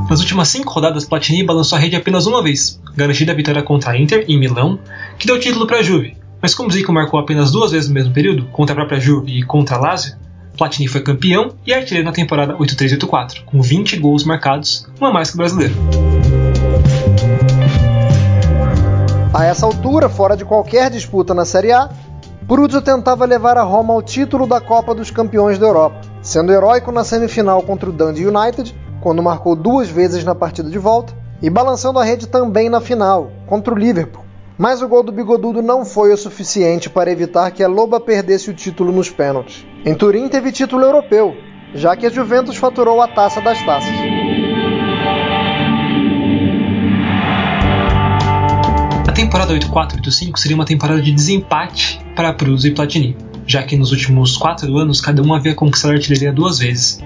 Nas 0.09 0.19
últimas 0.19 0.49
cinco 0.49 0.73
rodadas, 0.73 1.05
Platini 1.05 1.45
balançou 1.45 1.77
a 1.77 1.81
rede 1.83 1.95
apenas 1.95 2.25
uma 2.27 2.43
vez, 2.43 2.81
garantida 2.97 3.33
a 3.33 3.35
vitória 3.35 3.63
contra 3.63 3.91
a 3.91 3.99
Inter 3.99 4.25
em 4.27 4.41
Milão, 4.41 4.79
que 5.19 5.27
deu 5.27 5.39
título 5.39 5.67
para 5.67 5.81
a 5.81 5.83
Juve. 5.83 6.17
Mas 6.41 6.55
como 6.55 6.71
Zico 6.71 6.91
marcou 6.91 7.21
apenas 7.21 7.53
duas 7.53 7.71
vezes 7.71 7.91
no 7.91 7.95
mesmo 7.95 8.15
período, 8.15 8.47
contra 8.47 8.73
a 8.73 8.77
própria 8.77 8.99
Juve 8.99 9.39
e 9.39 9.43
contra 9.43 9.77
a 9.77 9.79
Lazio, 9.79 10.15
Platini 10.57 10.89
foi 10.89 11.03
campeão 11.03 11.53
e 11.67 11.75
artilheiro 11.75 12.07
na 12.07 12.15
temporada 12.15 12.55
83-84, 12.55 13.45
com 13.45 13.61
20 13.61 13.99
gols 13.99 14.25
marcados, 14.25 14.89
uma 14.99 15.13
mais 15.13 15.29
que 15.29 15.35
o 15.35 15.37
brasileiro. 15.37 15.75
A 19.35 19.45
essa 19.45 19.67
altura, 19.67 20.09
fora 20.09 20.35
de 20.35 20.47
qualquer 20.47 20.91
disputa 20.91 21.35
na 21.35 21.45
Série 21.45 21.73
A, 21.73 21.91
Bruzzo 22.53 22.83
tentava 22.83 23.25
levar 23.25 23.57
a 23.57 23.63
Roma 23.63 23.95
ao 23.95 24.03
título 24.03 24.47
da 24.47 24.61
Copa 24.61 24.95
dos 24.95 25.11
Campeões 25.11 25.59
da 25.59 25.67
Europa, 25.67 26.03
sendo 26.21 26.53
heróico 26.53 26.93
na 26.93 27.03
semifinal 27.03 27.63
contra 27.63 27.89
o 27.89 27.93
Dundee 27.93 28.27
United, 28.27 28.77
quando 29.01 29.23
marcou 29.23 29.57
duas 29.57 29.89
vezes 29.89 30.23
na 30.23 30.35
partida 30.35 30.69
de 30.69 30.79
volta, 30.79 31.15
e 31.41 31.49
balançando 31.49 31.99
a 31.99 32.05
rede 32.05 32.29
também 32.29 32.69
na 32.69 32.79
final, 32.79 33.31
contra 33.47 33.73
o 33.73 33.79
Liverpool. 33.79 34.23
Mas 34.59 34.83
o 34.83 34.87
gol 34.87 35.03
do 35.03 35.11
Bigodudo 35.11 35.63
não 35.63 35.83
foi 35.83 36.13
o 36.13 36.17
suficiente 36.19 36.91
para 36.91 37.11
evitar 37.11 37.51
que 37.53 37.65
a 37.65 37.69
Loba 37.69 37.99
perdesse 37.99 38.51
o 38.51 38.55
título 38.55 38.93
nos 38.93 39.09
pênaltis. 39.09 39.67
Em 39.83 39.95
Turim 39.95 40.29
teve 40.29 40.53
título 40.53 40.85
europeu, 40.85 41.35
já 41.73 41.97
que 41.97 42.05
a 42.05 42.11
Juventus 42.11 42.59
faturou 42.59 43.01
a 43.01 43.09
taça 43.09 43.41
das 43.41 43.65
taças. 43.65 44.22
Temporada 49.61 49.97
84-85 49.97 50.37
seria 50.39 50.57
uma 50.57 50.65
temporada 50.65 51.01
de 51.01 51.13
desempate 51.13 52.01
para 52.15 52.33
Pruzzo 52.33 52.69
e 52.69 52.71
Platini, 52.71 53.17
já 53.47 53.63
que 53.63 53.77
nos 53.77 53.93
últimos 53.93 54.37
quatro 54.37 54.77
anos 54.79 55.01
cada 55.01 55.23
um 55.23 55.35
havia 55.35 55.55
conquistado 55.55 55.93
a 55.93 55.95
artilharia 55.95 56.33
duas 56.33 56.59
vezes. 56.59 57.01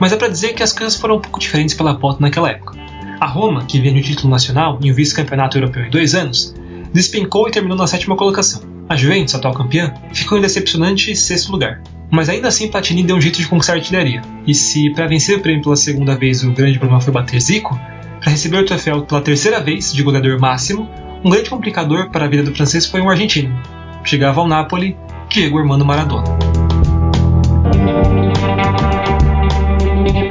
Mas 0.00 0.12
é 0.12 0.16
para 0.16 0.28
dizer 0.28 0.54
que 0.54 0.62
as 0.62 0.72
coisas 0.72 0.96
foram 0.96 1.16
um 1.16 1.20
pouco 1.20 1.38
diferentes 1.38 1.74
pela 1.74 1.94
Porta 1.94 2.20
naquela 2.20 2.50
época. 2.50 2.76
A 3.20 3.26
Roma, 3.26 3.64
que 3.64 3.78
vinha 3.78 3.94
no 3.94 4.02
título 4.02 4.30
nacional 4.30 4.78
e 4.82 4.90
o 4.90 4.94
vice-campeonato 4.94 5.58
europeu 5.58 5.84
em 5.84 5.90
dois 5.90 6.14
anos, 6.14 6.54
despencou 6.92 7.48
e 7.48 7.52
terminou 7.52 7.78
na 7.78 7.86
sétima 7.86 8.16
colocação. 8.16 8.62
A 8.88 8.96
Juventus, 8.96 9.34
atual 9.34 9.54
campeã, 9.54 9.94
ficou 10.12 10.38
em 10.38 10.40
decepcionante 10.40 11.14
sexto 11.14 11.52
lugar. 11.52 11.80
Mas 12.10 12.28
ainda 12.28 12.48
assim 12.48 12.68
Platini 12.68 13.02
deu 13.02 13.16
um 13.16 13.20
jeito 13.20 13.38
de 13.38 13.46
conquistar 13.46 13.74
a 13.74 13.76
artilharia. 13.76 14.22
E 14.46 14.54
se 14.54 14.90
para 14.90 15.06
vencer 15.06 15.38
o 15.38 15.40
prêmio 15.40 15.62
pela 15.62 15.76
segunda 15.76 16.16
vez 16.16 16.42
o 16.42 16.52
grande 16.52 16.78
problema 16.78 17.00
foi 17.00 17.12
bater 17.12 17.40
Zico, 17.40 17.78
para 18.20 18.30
receber 18.30 18.58
o 18.58 18.66
troféu 18.66 19.02
pela 19.02 19.20
terceira 19.20 19.60
vez 19.60 19.92
de 19.92 20.02
goleador 20.02 20.38
máximo, 20.38 20.88
um 21.24 21.30
grande 21.30 21.48
complicador 21.48 22.10
para 22.10 22.24
a 22.24 22.28
vida 22.28 22.42
do 22.42 22.54
francês 22.54 22.86
foi 22.86 23.00
um 23.00 23.08
argentino. 23.08 23.56
Chegava 24.04 24.40
ao 24.40 24.48
Napoli, 24.48 24.96
Diego 25.28 25.58
Armando 25.58 25.84
Maradona. 25.84 26.24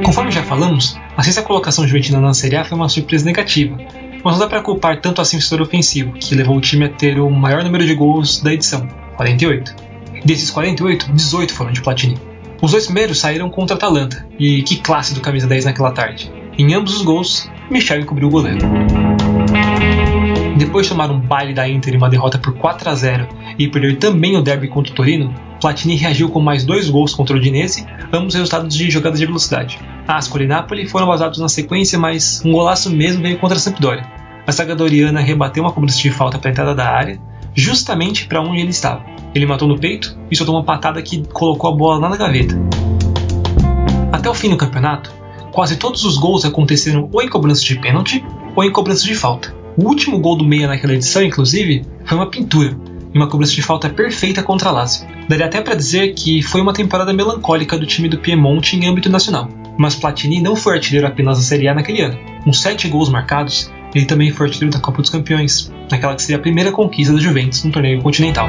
Conforme 0.03 0.31
já 0.31 0.43
falamos, 0.43 0.97
a 1.15 1.23
sexta 1.23 1.41
colocação 1.41 1.87
juventina 1.87 2.19
na 2.19 2.33
Série 2.33 2.57
A 2.57 2.65
foi 2.65 2.77
uma 2.77 2.89
surpresa 2.89 3.23
negativa, 3.23 3.77
mas 4.23 4.33
não 4.33 4.39
dá 4.39 4.47
para 4.47 4.61
culpar 4.61 4.99
tanto 4.99 5.21
assim 5.21 5.37
o 5.37 5.41
setor 5.41 5.61
ofensivo, 5.61 6.11
que 6.13 6.35
levou 6.35 6.57
o 6.57 6.61
time 6.61 6.85
a 6.85 6.89
ter 6.89 7.19
o 7.19 7.29
maior 7.29 7.63
número 7.63 7.85
de 7.85 7.95
gols 7.95 8.41
da 8.41 8.53
edição, 8.53 8.87
48. 9.15 9.73
Desses 10.25 10.51
48, 10.51 11.13
18 11.13 11.53
foram 11.53 11.71
de 11.71 11.81
Platini. 11.81 12.17
Os 12.61 12.71
dois 12.71 12.85
primeiros 12.85 13.19
saíram 13.19 13.49
contra 13.49 13.75
a 13.75 13.77
Atalanta, 13.77 14.27
e 14.37 14.61
que 14.63 14.75
classe 14.75 15.13
do 15.13 15.21
camisa 15.21 15.47
10 15.47 15.65
naquela 15.65 15.91
tarde. 15.91 16.31
Em 16.57 16.73
ambos 16.73 16.95
os 16.95 17.01
gols, 17.01 17.49
Michel 17.71 18.01
encobriu 18.01 18.27
o 18.27 18.31
goleiro. 18.31 18.59
Depois 20.61 20.85
de 20.85 20.91
tomar 20.91 21.09
um 21.09 21.19
baile 21.19 21.55
da 21.55 21.67
Inter 21.67 21.95
e 21.95 21.97
uma 21.97 22.07
derrota 22.07 22.37
por 22.37 22.53
4 22.53 22.87
a 22.87 22.93
0 22.93 23.27
e 23.57 23.67
perder 23.67 23.97
também 23.97 24.37
o 24.37 24.43
derby 24.43 24.67
contra 24.67 24.93
o 24.93 24.95
Torino, 24.95 25.33
Platini 25.59 25.95
reagiu 25.95 26.29
com 26.29 26.39
mais 26.39 26.63
dois 26.63 26.87
gols 26.87 27.15
contra 27.15 27.35
o 27.35 27.39
Udinese, 27.39 27.83
ambos 28.13 28.35
resultados 28.35 28.77
de 28.77 28.91
jogadas 28.91 29.17
de 29.17 29.25
velocidade. 29.25 29.79
Ascoli 30.07 30.43
e 30.43 30.47
Napoli 30.47 30.87
foram 30.87 31.07
vazados 31.07 31.39
na 31.39 31.49
sequência, 31.49 31.97
mas 31.97 32.43
um 32.45 32.51
golaço 32.51 32.91
mesmo 32.91 33.23
veio 33.23 33.39
contra 33.39 33.57
a 33.57 33.59
Sampdoria. 33.59 34.05
A 34.45 34.51
saga 34.51 34.75
Doriana 34.75 35.19
rebateu 35.19 35.63
uma 35.63 35.71
cobrança 35.71 35.97
de 35.97 36.11
falta 36.11 36.37
para 36.37 36.51
a 36.51 36.51
entrada 36.51 36.75
da 36.75 36.87
área, 36.87 37.19
justamente 37.55 38.27
para 38.27 38.39
onde 38.39 38.61
ele 38.61 38.69
estava. 38.69 39.03
Ele 39.33 39.47
matou 39.47 39.67
no 39.67 39.79
peito 39.79 40.15
e 40.29 40.35
soltou 40.35 40.53
uma 40.53 40.63
patada 40.63 41.01
que 41.01 41.27
colocou 41.29 41.71
a 41.71 41.75
bola 41.75 42.01
lá 42.01 42.09
na 42.09 42.17
gaveta. 42.17 42.55
Até 44.11 44.29
o 44.29 44.35
fim 44.35 44.51
do 44.51 44.57
campeonato, 44.57 45.11
quase 45.51 45.77
todos 45.77 46.05
os 46.05 46.19
gols 46.19 46.45
aconteceram 46.45 47.09
ou 47.11 47.19
em 47.19 47.27
cobrança 47.27 47.63
de 47.63 47.79
pênalti 47.79 48.23
ou 48.55 48.63
em 48.63 48.71
cobrança 48.71 49.03
de 49.03 49.15
falta. 49.15 49.59
O 49.77 49.87
último 49.87 50.19
gol 50.19 50.35
do 50.35 50.43
Meia 50.43 50.67
naquela 50.67 50.93
edição, 50.93 51.23
inclusive, 51.23 51.85
foi 52.05 52.17
uma 52.17 52.29
pintura, 52.29 52.75
e 53.13 53.17
uma 53.17 53.27
cobrança 53.27 53.53
de 53.53 53.61
falta 53.61 53.89
perfeita 53.89 54.43
contra 54.43 54.71
Lazio. 54.71 55.07
Daria 55.29 55.45
até 55.45 55.61
para 55.61 55.75
dizer 55.75 56.13
que 56.13 56.41
foi 56.41 56.61
uma 56.61 56.73
temporada 56.73 57.13
melancólica 57.13 57.77
do 57.77 57.85
time 57.85 58.09
do 58.09 58.17
Piemonte 58.17 58.75
em 58.75 58.85
âmbito 58.87 59.09
nacional. 59.09 59.47
Mas 59.77 59.95
Platini 59.95 60.41
não 60.41 60.55
foi 60.55 60.75
artilheiro 60.75 61.07
apenas 61.07 61.37
da 61.37 61.43
Série 61.43 61.67
A 61.67 61.73
naquele 61.73 62.01
ano. 62.01 62.17
Com 62.43 62.51
sete 62.51 62.87
gols 62.89 63.09
marcados, 63.09 63.71
ele 63.95 64.05
também 64.05 64.31
foi 64.31 64.47
artilheiro 64.47 64.73
da 64.73 64.81
Copa 64.81 65.01
dos 65.01 65.09
Campeões, 65.09 65.71
naquela 65.89 66.15
que 66.15 66.21
seria 66.21 66.37
a 66.37 66.41
primeira 66.41 66.71
conquista 66.71 67.13
da 67.13 67.19
Juventus 67.19 67.63
no 67.63 67.71
torneio 67.71 68.01
continental. 68.01 68.47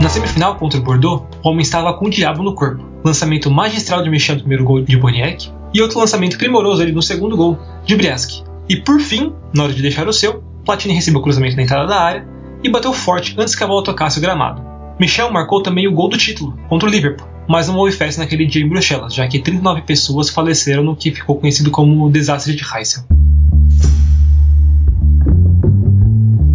Na 0.00 0.08
semifinal 0.10 0.56
contra 0.56 0.78
o 0.78 0.82
Bordeaux, 0.82 1.24
o 1.42 1.48
homem 1.48 1.62
estava 1.62 1.94
com 1.94 2.06
o 2.06 2.10
diabo 2.10 2.42
no 2.42 2.54
corpo. 2.54 2.84
Lançamento 3.02 3.50
magistral 3.50 4.02
de 4.02 4.10
Michel 4.10 4.36
no 4.36 4.42
primeiro 4.42 4.64
gol 4.64 4.82
de 4.82 4.96
Boniek 4.96 5.50
e 5.72 5.80
outro 5.80 5.98
lançamento 5.98 6.36
primoroso 6.36 6.82
ali 6.82 6.92
no 6.92 7.02
segundo 7.02 7.36
gol, 7.36 7.58
de 7.86 7.96
Briaski. 7.96 8.53
E 8.68 8.76
por 8.76 8.98
fim, 8.98 9.34
na 9.54 9.64
hora 9.64 9.72
de 9.72 9.82
deixar 9.82 10.08
o 10.08 10.12
seu, 10.12 10.42
Platini 10.64 10.94
recebeu 10.94 11.20
o 11.20 11.22
cruzamento 11.22 11.56
na 11.56 11.62
entrada 11.62 11.86
da 11.86 12.00
área 12.00 12.26
e 12.62 12.70
bateu 12.70 12.94
forte 12.94 13.34
antes 13.38 13.54
que 13.54 13.62
a 13.62 13.66
bola 13.66 13.84
tocasse 13.84 14.18
o 14.18 14.22
gramado. 14.22 14.62
Michel 14.98 15.30
marcou 15.30 15.62
também 15.62 15.86
o 15.86 15.92
gol 15.92 16.08
do 16.08 16.16
título, 16.16 16.58
contra 16.68 16.88
o 16.88 16.90
Liverpool, 16.90 17.28
mas 17.46 17.68
não 17.68 17.76
houve 17.76 17.92
festa 17.92 18.22
naquele 18.22 18.46
dia 18.46 18.64
em 18.64 18.68
Bruxelas, 18.68 19.12
já 19.12 19.28
que 19.28 19.38
39 19.38 19.82
pessoas 19.82 20.30
faleceram 20.30 20.82
no 20.82 20.96
que 20.96 21.10
ficou 21.10 21.38
conhecido 21.38 21.70
como 21.70 22.06
o 22.06 22.10
desastre 22.10 22.54
de 22.54 22.64
Heysel. 22.64 23.04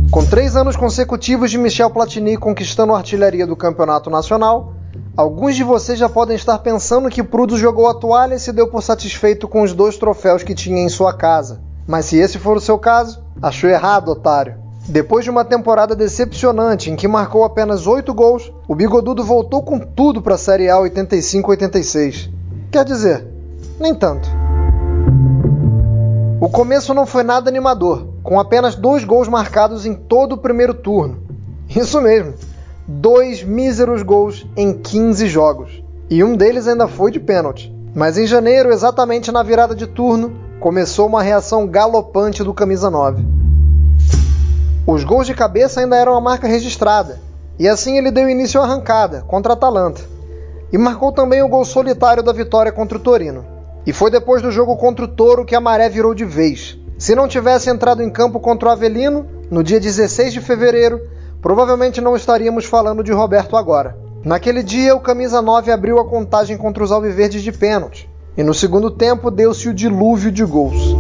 Com 0.09 0.25
três 0.25 0.55
anos 0.55 0.75
consecutivos 0.75 1.51
de 1.51 1.59
Michel 1.59 1.91
Platini 1.91 2.37
conquistando 2.37 2.93
a 2.93 2.97
artilharia 2.97 3.45
do 3.45 3.55
campeonato 3.55 4.09
nacional, 4.09 4.73
alguns 5.15 5.55
de 5.55 5.63
vocês 5.63 5.99
já 5.99 6.09
podem 6.09 6.35
estar 6.35 6.57
pensando 6.59 7.09
que 7.09 7.21
Prudo 7.21 7.55
jogou 7.55 7.87
a 7.87 7.93
toalha 7.93 8.33
e 8.33 8.39
se 8.39 8.51
deu 8.51 8.67
por 8.67 8.81
satisfeito 8.81 9.47
com 9.47 9.61
os 9.61 9.73
dois 9.73 9.97
troféus 9.97 10.41
que 10.41 10.55
tinha 10.55 10.81
em 10.81 10.89
sua 10.89 11.13
casa. 11.13 11.68
Mas 11.89 12.05
se 12.05 12.17
esse 12.17 12.37
for 12.37 12.55
o 12.55 12.61
seu 12.61 12.77
caso, 12.77 13.19
achou 13.41 13.67
errado, 13.67 14.09
otário. 14.09 14.53
Depois 14.87 15.23
de 15.23 15.31
uma 15.31 15.43
temporada 15.43 15.95
decepcionante 15.95 16.91
em 16.91 16.95
que 16.95 17.07
marcou 17.07 17.43
apenas 17.43 17.87
8 17.87 18.13
gols, 18.13 18.53
o 18.67 18.75
Bigodudo 18.75 19.23
voltou 19.23 19.63
com 19.63 19.79
tudo 19.79 20.21
para 20.21 20.35
a 20.35 20.37
Série 20.37 20.69
A 20.69 20.75
85-86. 20.75 22.29
Quer 22.71 22.85
dizer, 22.85 23.25
nem 23.79 23.95
tanto. 23.95 24.29
O 26.39 26.47
começo 26.47 26.93
não 26.93 27.07
foi 27.07 27.23
nada 27.23 27.49
animador, 27.49 28.05
com 28.21 28.39
apenas 28.39 28.75
dois 28.75 29.03
gols 29.03 29.27
marcados 29.27 29.83
em 29.83 29.95
todo 29.95 30.33
o 30.33 30.37
primeiro 30.37 30.75
turno. 30.75 31.17
Isso 31.75 31.99
mesmo, 31.99 32.35
dois 32.87 33.41
míseros 33.41 34.03
gols 34.03 34.45
em 34.55 34.73
15 34.73 35.25
jogos. 35.25 35.83
E 36.07 36.23
um 36.23 36.35
deles 36.35 36.67
ainda 36.67 36.87
foi 36.87 37.09
de 37.09 37.19
pênalti. 37.19 37.75
Mas 37.95 38.15
em 38.15 38.27
janeiro, 38.27 38.71
exatamente 38.71 39.31
na 39.31 39.41
virada 39.41 39.73
de 39.73 39.87
turno, 39.87 40.48
começou 40.59 41.07
uma 41.07 41.23
reação 41.23 41.65
galopante 41.65 42.43
do 42.43 42.53
camisa 42.53 42.89
9. 42.89 43.25
Os 44.85 45.05
gols 45.05 45.25
de 45.25 45.33
cabeça 45.33 45.79
ainda 45.79 45.95
eram 45.95 46.15
a 46.15 46.21
marca 46.21 46.47
registrada, 46.47 47.19
e 47.57 47.67
assim 47.67 47.97
ele 47.97 48.11
deu 48.11 48.29
início 48.29 48.59
à 48.59 48.65
arrancada 48.65 49.21
contra 49.21 49.53
a 49.53 49.55
Atalanta. 49.55 50.01
E 50.71 50.77
marcou 50.77 51.13
também 51.13 51.41
o 51.41 51.47
gol 51.47 51.63
solitário 51.63 52.21
da 52.21 52.33
vitória 52.33 52.73
contra 52.73 52.97
o 52.97 53.01
Torino. 53.01 53.45
E 53.85 53.93
foi 53.93 54.11
depois 54.11 54.41
do 54.41 54.51
jogo 54.51 54.75
contra 54.75 55.05
o 55.05 55.07
Toro 55.07 55.45
que 55.45 55.55
a 55.55 55.61
maré 55.61 55.87
virou 55.87 56.13
de 56.13 56.25
vez. 56.25 56.77
Se 56.97 57.15
não 57.15 57.27
tivesse 57.27 57.69
entrado 57.69 58.03
em 58.03 58.09
campo 58.09 58.39
contra 58.39 58.67
o 58.67 58.71
Avelino, 58.71 59.25
no 59.49 59.63
dia 59.63 59.79
16 59.79 60.33
de 60.33 60.41
fevereiro, 60.41 60.99
provavelmente 61.41 62.01
não 62.01 62.17
estaríamos 62.17 62.65
falando 62.65 63.01
de 63.01 63.13
Roberto 63.13 63.55
agora. 63.55 63.97
Naquele 64.25 64.61
dia, 64.61 64.93
o 64.93 64.99
camisa 64.99 65.41
9 65.41 65.71
abriu 65.71 65.97
a 65.99 66.05
contagem 66.05 66.57
contra 66.57 66.83
os 66.83 66.91
alviverdes 66.91 67.41
de 67.41 67.53
pênalti, 67.53 68.09
e 68.39 68.43
no 68.43 68.53
segundo 68.53 68.89
tempo 68.89 69.29
deu-se 69.29 69.67
o 69.67 69.73
dilúvio 69.73 70.31
de 70.31 70.45
gols. 70.45 70.95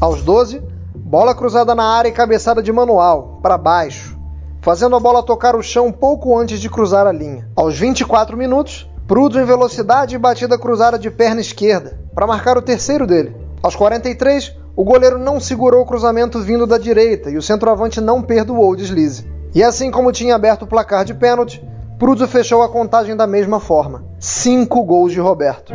Aos 0.00 0.22
12, 0.22 0.62
bola 0.94 1.34
cruzada 1.34 1.74
na 1.74 1.84
área 1.84 2.08
e 2.08 2.12
cabeçada 2.12 2.62
de 2.62 2.72
manual, 2.72 3.38
para 3.42 3.58
baixo, 3.58 4.18
fazendo 4.62 4.96
a 4.96 5.00
bola 5.00 5.22
tocar 5.22 5.54
o 5.54 5.62
chão 5.62 5.92
pouco 5.92 6.36
antes 6.38 6.58
de 6.58 6.70
cruzar 6.70 7.06
a 7.06 7.12
linha. 7.12 7.46
Aos 7.54 7.78
24 7.78 8.38
minutos, 8.38 8.90
Prudo 9.06 9.38
em 9.38 9.44
velocidade 9.44 10.14
e 10.14 10.18
batida 10.18 10.56
cruzada 10.56 10.98
de 10.98 11.10
perna 11.10 11.42
esquerda, 11.42 12.00
para 12.14 12.26
marcar 12.26 12.56
o 12.56 12.62
terceiro 12.62 13.06
dele. 13.06 13.36
Aos 13.62 13.76
43, 13.76 14.56
o 14.74 14.82
goleiro 14.82 15.18
não 15.18 15.38
segurou 15.38 15.82
o 15.82 15.86
cruzamento 15.86 16.40
vindo 16.40 16.66
da 16.66 16.78
direita 16.78 17.28
e 17.28 17.36
o 17.36 17.42
centroavante 17.42 18.00
não 18.00 18.22
perdoou 18.22 18.70
o 18.70 18.76
deslize. 18.76 19.30
E 19.54 19.62
assim 19.62 19.90
como 19.90 20.12
tinha 20.12 20.34
aberto 20.34 20.62
o 20.62 20.66
placar 20.66 21.04
de 21.04 21.12
pênalti, 21.12 21.62
Prudo 22.02 22.26
fechou 22.26 22.62
a 22.62 22.68
contagem 22.68 23.14
da 23.14 23.28
mesma 23.28 23.60
forma. 23.60 24.02
Cinco 24.18 24.82
gols 24.82 25.12
de 25.12 25.20
Roberto. 25.20 25.72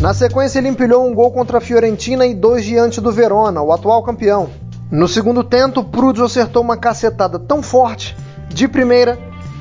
Na 0.00 0.14
sequência, 0.14 0.58
ele 0.58 0.68
empilhou 0.68 1.06
um 1.06 1.14
gol 1.14 1.30
contra 1.30 1.58
a 1.58 1.60
Fiorentina 1.60 2.24
e 2.24 2.32
dois 2.32 2.64
diante 2.64 2.98
do 2.98 3.12
Verona, 3.12 3.60
o 3.60 3.70
atual 3.70 4.02
campeão. 4.02 4.48
No 4.90 5.06
segundo 5.06 5.44
tento, 5.44 5.84
Prudo 5.84 6.24
acertou 6.24 6.62
uma 6.62 6.78
cacetada 6.78 7.38
tão 7.38 7.62
forte, 7.62 8.16
de 8.48 8.66
primeira, 8.66 9.18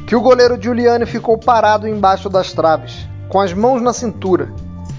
que 0.07 0.15
o 0.15 0.21
goleiro 0.21 0.57
Giuliani 0.57 1.05
ficou 1.05 1.37
parado 1.37 1.85
embaixo 1.85 2.29
das 2.29 2.53
traves, 2.53 3.09
com 3.27 3.41
as 3.41 3.51
mãos 3.51 3.81
na 3.81 3.91
cintura, 3.91 4.53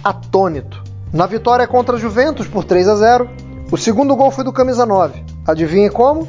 atônito. 0.04 0.84
Na 1.14 1.24
vitória 1.24 1.66
contra 1.66 1.96
a 1.96 1.98
Juventus 1.98 2.46
por 2.46 2.62
3 2.62 2.86
a 2.86 2.96
0, 2.96 3.30
o 3.72 3.78
segundo 3.78 4.14
gol 4.14 4.30
foi 4.30 4.44
do 4.44 4.52
camisa 4.52 4.84
9. 4.84 5.24
Adivinhe 5.46 5.88
como? 5.88 6.28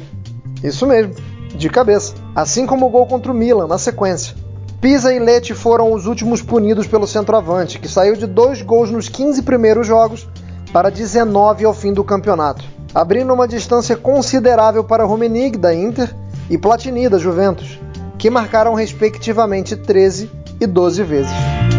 Isso 0.64 0.86
mesmo, 0.86 1.14
de 1.54 1.68
cabeça. 1.68 2.14
Assim 2.34 2.66
como 2.66 2.86
o 2.86 2.90
gol 2.90 3.06
contra 3.06 3.32
o 3.32 3.34
Milan 3.34 3.66
na 3.66 3.78
sequência. 3.78 4.34
Pisa 4.80 5.12
e 5.12 5.18
Lete 5.18 5.54
foram 5.54 5.92
os 5.92 6.06
últimos 6.06 6.40
punidos 6.40 6.86
pelo 6.86 7.06
centroavante, 7.06 7.78
que 7.78 7.88
saiu 7.88 8.16
de 8.16 8.26
dois 8.26 8.62
gols 8.62 8.90
nos 8.90 9.08
15 9.08 9.42
primeiros 9.42 9.86
jogos 9.86 10.26
para 10.72 10.90
19 10.90 11.64
ao 11.66 11.74
fim 11.74 11.92
do 11.92 12.02
campeonato, 12.02 12.64
abrindo 12.94 13.34
uma 13.34 13.46
distância 13.46 13.94
considerável 13.94 14.82
para 14.82 15.04
Rummenigge 15.04 15.58
da 15.58 15.74
Inter 15.74 16.14
e 16.48 16.56
Platini 16.56 17.08
da 17.08 17.18
Juventus, 17.18 17.78
que 18.16 18.30
marcaram 18.30 18.72
respectivamente 18.72 19.76
13 19.76 20.30
e 20.60 20.66
12 20.66 21.02
vezes. 21.02 21.69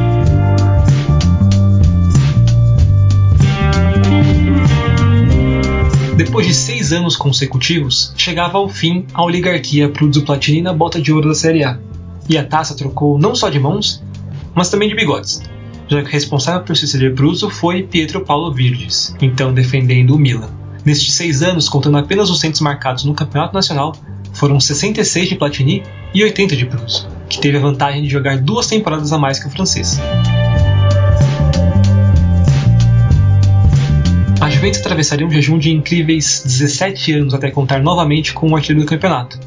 Depois 6.32 6.48
de 6.48 6.54
seis 6.54 6.94
anos 6.94 7.18
consecutivos, 7.18 8.14
chegava 8.16 8.58
ao 8.58 8.70
fim 8.70 9.06
a 9.14 9.22
oligarquia 9.22 9.90
Pruzzo 9.90 10.22
Platini 10.22 10.62
na 10.62 10.72
bota 10.72 11.02
de 11.02 11.12
ouro 11.12 11.28
da 11.28 11.36
Série 11.36 11.62
A. 11.62 11.78
E 12.30 12.38
a 12.38 12.46
taça 12.46 12.74
trocou 12.74 13.20
não 13.20 13.36
só 13.36 13.50
de 13.50 13.60
mãos, 13.60 14.02
mas 14.56 14.70
também 14.70 14.88
de 14.88 14.96
bigodes, 14.96 15.44
já 15.90 16.02
que 16.02 16.08
o 16.08 16.10
responsável 16.10 16.64
por 16.64 16.74
suceder 16.78 17.14
Pruzzo 17.16 17.50
foi 17.50 17.84
Pietro 17.84 18.24
Paulo 18.24 18.54
Virges, 18.54 19.14
então 19.22 19.54
defendendo 19.54 20.16
o 20.16 20.18
Milan. 20.18 20.50
Nestes 20.86 21.16
seis 21.16 21.44
anos, 21.44 21.68
contando 21.68 21.98
apenas 21.98 22.30
os 22.30 22.40
centros 22.40 22.62
marcados 22.62 23.04
no 23.04 23.14
Campeonato 23.14 23.54
Nacional, 23.54 23.94
foram 24.32 24.58
66 24.58 25.28
de 25.28 25.36
Platini 25.36 25.84
e 26.14 26.24
80 26.24 26.56
de 26.56 26.66
Proust, 26.66 27.08
que 27.30 27.42
teve 27.42 27.58
a 27.58 27.62
vantagem 27.62 28.04
de 28.04 28.10
jogar 28.10 28.38
duas 28.38 28.68
temporadas 28.68 29.12
a 29.12 29.18
mais 29.18 29.38
que 29.38 29.48
o 29.48 29.52
francês. 29.52 30.00
Juventus 34.62 34.82
atravessaria 34.82 35.26
um 35.26 35.32
jejum 35.32 35.58
de 35.58 35.72
incríveis 35.72 36.44
17 36.46 37.14
anos 37.14 37.34
até 37.34 37.50
contar 37.50 37.82
novamente 37.82 38.32
com 38.32 38.48
o 38.48 38.56
artilheiro 38.56 38.86
do 38.86 38.88
campeonato, 38.88 39.40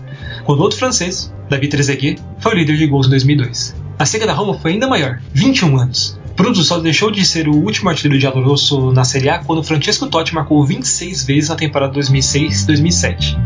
quando 0.42 0.58
outro 0.58 0.76
francês, 0.76 1.32
David 1.48 1.70
Trezeguet, 1.70 2.20
foi 2.40 2.52
o 2.52 2.56
líder 2.56 2.76
de 2.76 2.84
gols 2.88 3.06
em 3.06 3.10
2002. 3.10 3.76
A 3.96 4.04
seca 4.04 4.26
da 4.26 4.32
Roma 4.32 4.58
foi 4.58 4.72
ainda 4.72 4.88
maior, 4.88 5.20
21 5.32 5.78
anos. 5.78 6.18
Prudo 6.34 6.60
só 6.64 6.80
deixou 6.80 7.12
de 7.12 7.24
ser 7.24 7.46
o 7.46 7.54
último 7.54 7.90
artilheiro 7.90 8.18
de 8.18 8.26
Aloroso 8.26 8.90
na 8.90 9.04
Série 9.04 9.28
A 9.28 9.38
quando 9.38 9.62
Francesco 9.62 10.08
Totti 10.08 10.34
marcou 10.34 10.66
26 10.66 11.24
vezes 11.24 11.48
na 11.48 11.54
temporada 11.54 11.96
2006-2007. 11.96 13.38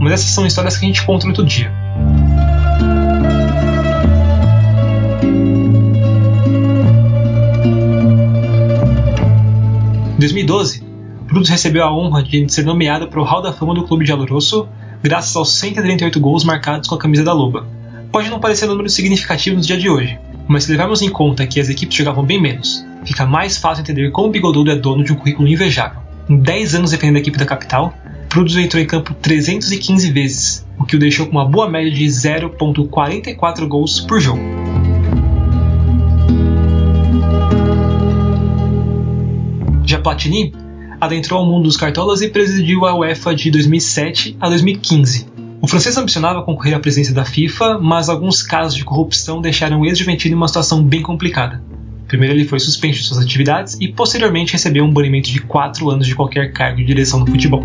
Mas 0.00 0.14
essas 0.14 0.30
são 0.30 0.44
histórias 0.44 0.76
que 0.76 0.84
a 0.84 0.88
gente 0.88 1.06
conta 1.06 1.28
outro 1.28 1.44
dia. 1.44 1.72
Em 10.16 10.18
2012, 10.18 10.81
Brutus 11.32 11.48
recebeu 11.48 11.82
a 11.82 11.90
honra 11.90 12.22
de 12.22 12.46
ser 12.52 12.62
nomeado 12.62 13.08
para 13.08 13.18
o 13.18 13.24
Hall 13.24 13.40
da 13.40 13.54
Fama 13.54 13.74
do 13.74 13.84
Clube 13.84 14.04
de 14.04 14.12
Aloroso, 14.12 14.68
graças 15.02 15.34
aos 15.34 15.54
138 15.54 16.20
gols 16.20 16.44
marcados 16.44 16.86
com 16.86 16.94
a 16.94 16.98
camisa 16.98 17.24
da 17.24 17.32
Loba. 17.32 17.66
Pode 18.12 18.28
não 18.28 18.38
parecer 18.38 18.66
um 18.66 18.72
número 18.72 18.90
significativo 18.90 19.56
no 19.56 19.62
dia 19.62 19.78
de 19.78 19.88
hoje, 19.88 20.18
mas 20.46 20.64
se 20.64 20.70
levarmos 20.70 21.00
em 21.00 21.08
conta 21.08 21.46
que 21.46 21.58
as 21.58 21.70
equipes 21.70 21.96
jogavam 21.96 22.22
bem 22.22 22.38
menos, 22.38 22.84
fica 23.06 23.24
mais 23.24 23.56
fácil 23.56 23.80
entender 23.80 24.10
como 24.10 24.28
o 24.28 24.30
Bigodudo 24.30 24.70
é 24.70 24.76
dono 24.76 25.02
de 25.02 25.10
um 25.10 25.16
currículo 25.16 25.48
invejável. 25.48 26.02
Em 26.28 26.36
10 26.36 26.74
anos 26.74 26.90
defendendo 26.90 27.16
a 27.16 27.20
equipe 27.20 27.38
da 27.38 27.46
capital, 27.46 27.94
Prudus 28.28 28.58
entrou 28.58 28.82
em 28.82 28.86
campo 28.86 29.14
315 29.14 30.10
vezes, 30.12 30.66
o 30.78 30.84
que 30.84 30.96
o 30.96 30.98
deixou 30.98 31.24
com 31.24 31.32
uma 31.32 31.46
boa 31.46 31.66
média 31.66 31.90
de 31.90 32.04
0.44 32.04 33.66
gols 33.66 34.00
por 34.00 34.20
jogo. 34.20 34.42
Já 39.86 39.98
Platini 39.98 40.52
adentrou 41.02 41.40
ao 41.40 41.44
mundo 41.44 41.64
dos 41.64 41.76
cartolas 41.76 42.22
e 42.22 42.28
presidiu 42.28 42.86
a 42.86 42.94
UEFA 42.94 43.34
de 43.34 43.50
2007 43.50 44.36
a 44.38 44.48
2015. 44.48 45.26
O 45.60 45.66
francês 45.66 45.96
ambicionava 45.96 46.44
concorrer 46.44 46.76
à 46.76 46.78
presidência 46.78 47.12
da 47.12 47.24
FIFA, 47.24 47.80
mas 47.80 48.08
alguns 48.08 48.40
casos 48.40 48.76
de 48.76 48.84
corrupção 48.84 49.40
deixaram 49.40 49.80
o 49.80 49.84
ex-juventino 49.84 50.34
em 50.34 50.36
uma 50.36 50.46
situação 50.46 50.80
bem 50.80 51.02
complicada. 51.02 51.60
Primeiro 52.06 52.36
ele 52.36 52.44
foi 52.44 52.60
suspenso 52.60 53.00
de 53.00 53.06
suas 53.06 53.20
atividades 53.20 53.76
e 53.80 53.88
posteriormente 53.88 54.52
recebeu 54.52 54.84
um 54.84 54.92
banimento 54.92 55.28
de 55.28 55.40
4 55.40 55.90
anos 55.90 56.06
de 56.06 56.14
qualquer 56.14 56.52
cargo 56.52 56.76
de 56.76 56.84
direção 56.84 57.18
no 57.18 57.26
futebol. 57.26 57.62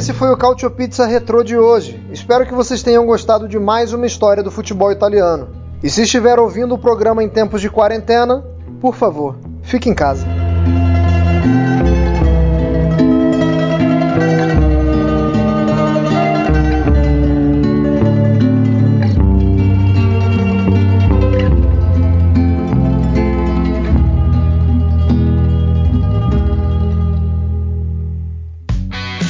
Esse 0.00 0.14
foi 0.14 0.30
o 0.30 0.36
Cautio 0.36 0.70
Pizza 0.70 1.04
Retro 1.04 1.44
de 1.44 1.58
hoje. 1.58 2.02
Espero 2.10 2.46
que 2.46 2.54
vocês 2.54 2.82
tenham 2.82 3.04
gostado 3.04 3.46
de 3.46 3.58
mais 3.58 3.92
uma 3.92 4.06
história 4.06 4.42
do 4.42 4.50
futebol 4.50 4.90
italiano. 4.90 5.48
E 5.82 5.90
se 5.90 6.04
estiver 6.04 6.38
ouvindo 6.38 6.74
o 6.74 6.78
programa 6.78 7.22
em 7.22 7.28
tempos 7.28 7.60
de 7.60 7.68
quarentena, 7.68 8.42
por 8.80 8.94
favor, 8.94 9.36
fique 9.62 9.90
em 9.90 9.94
casa. 9.94 10.39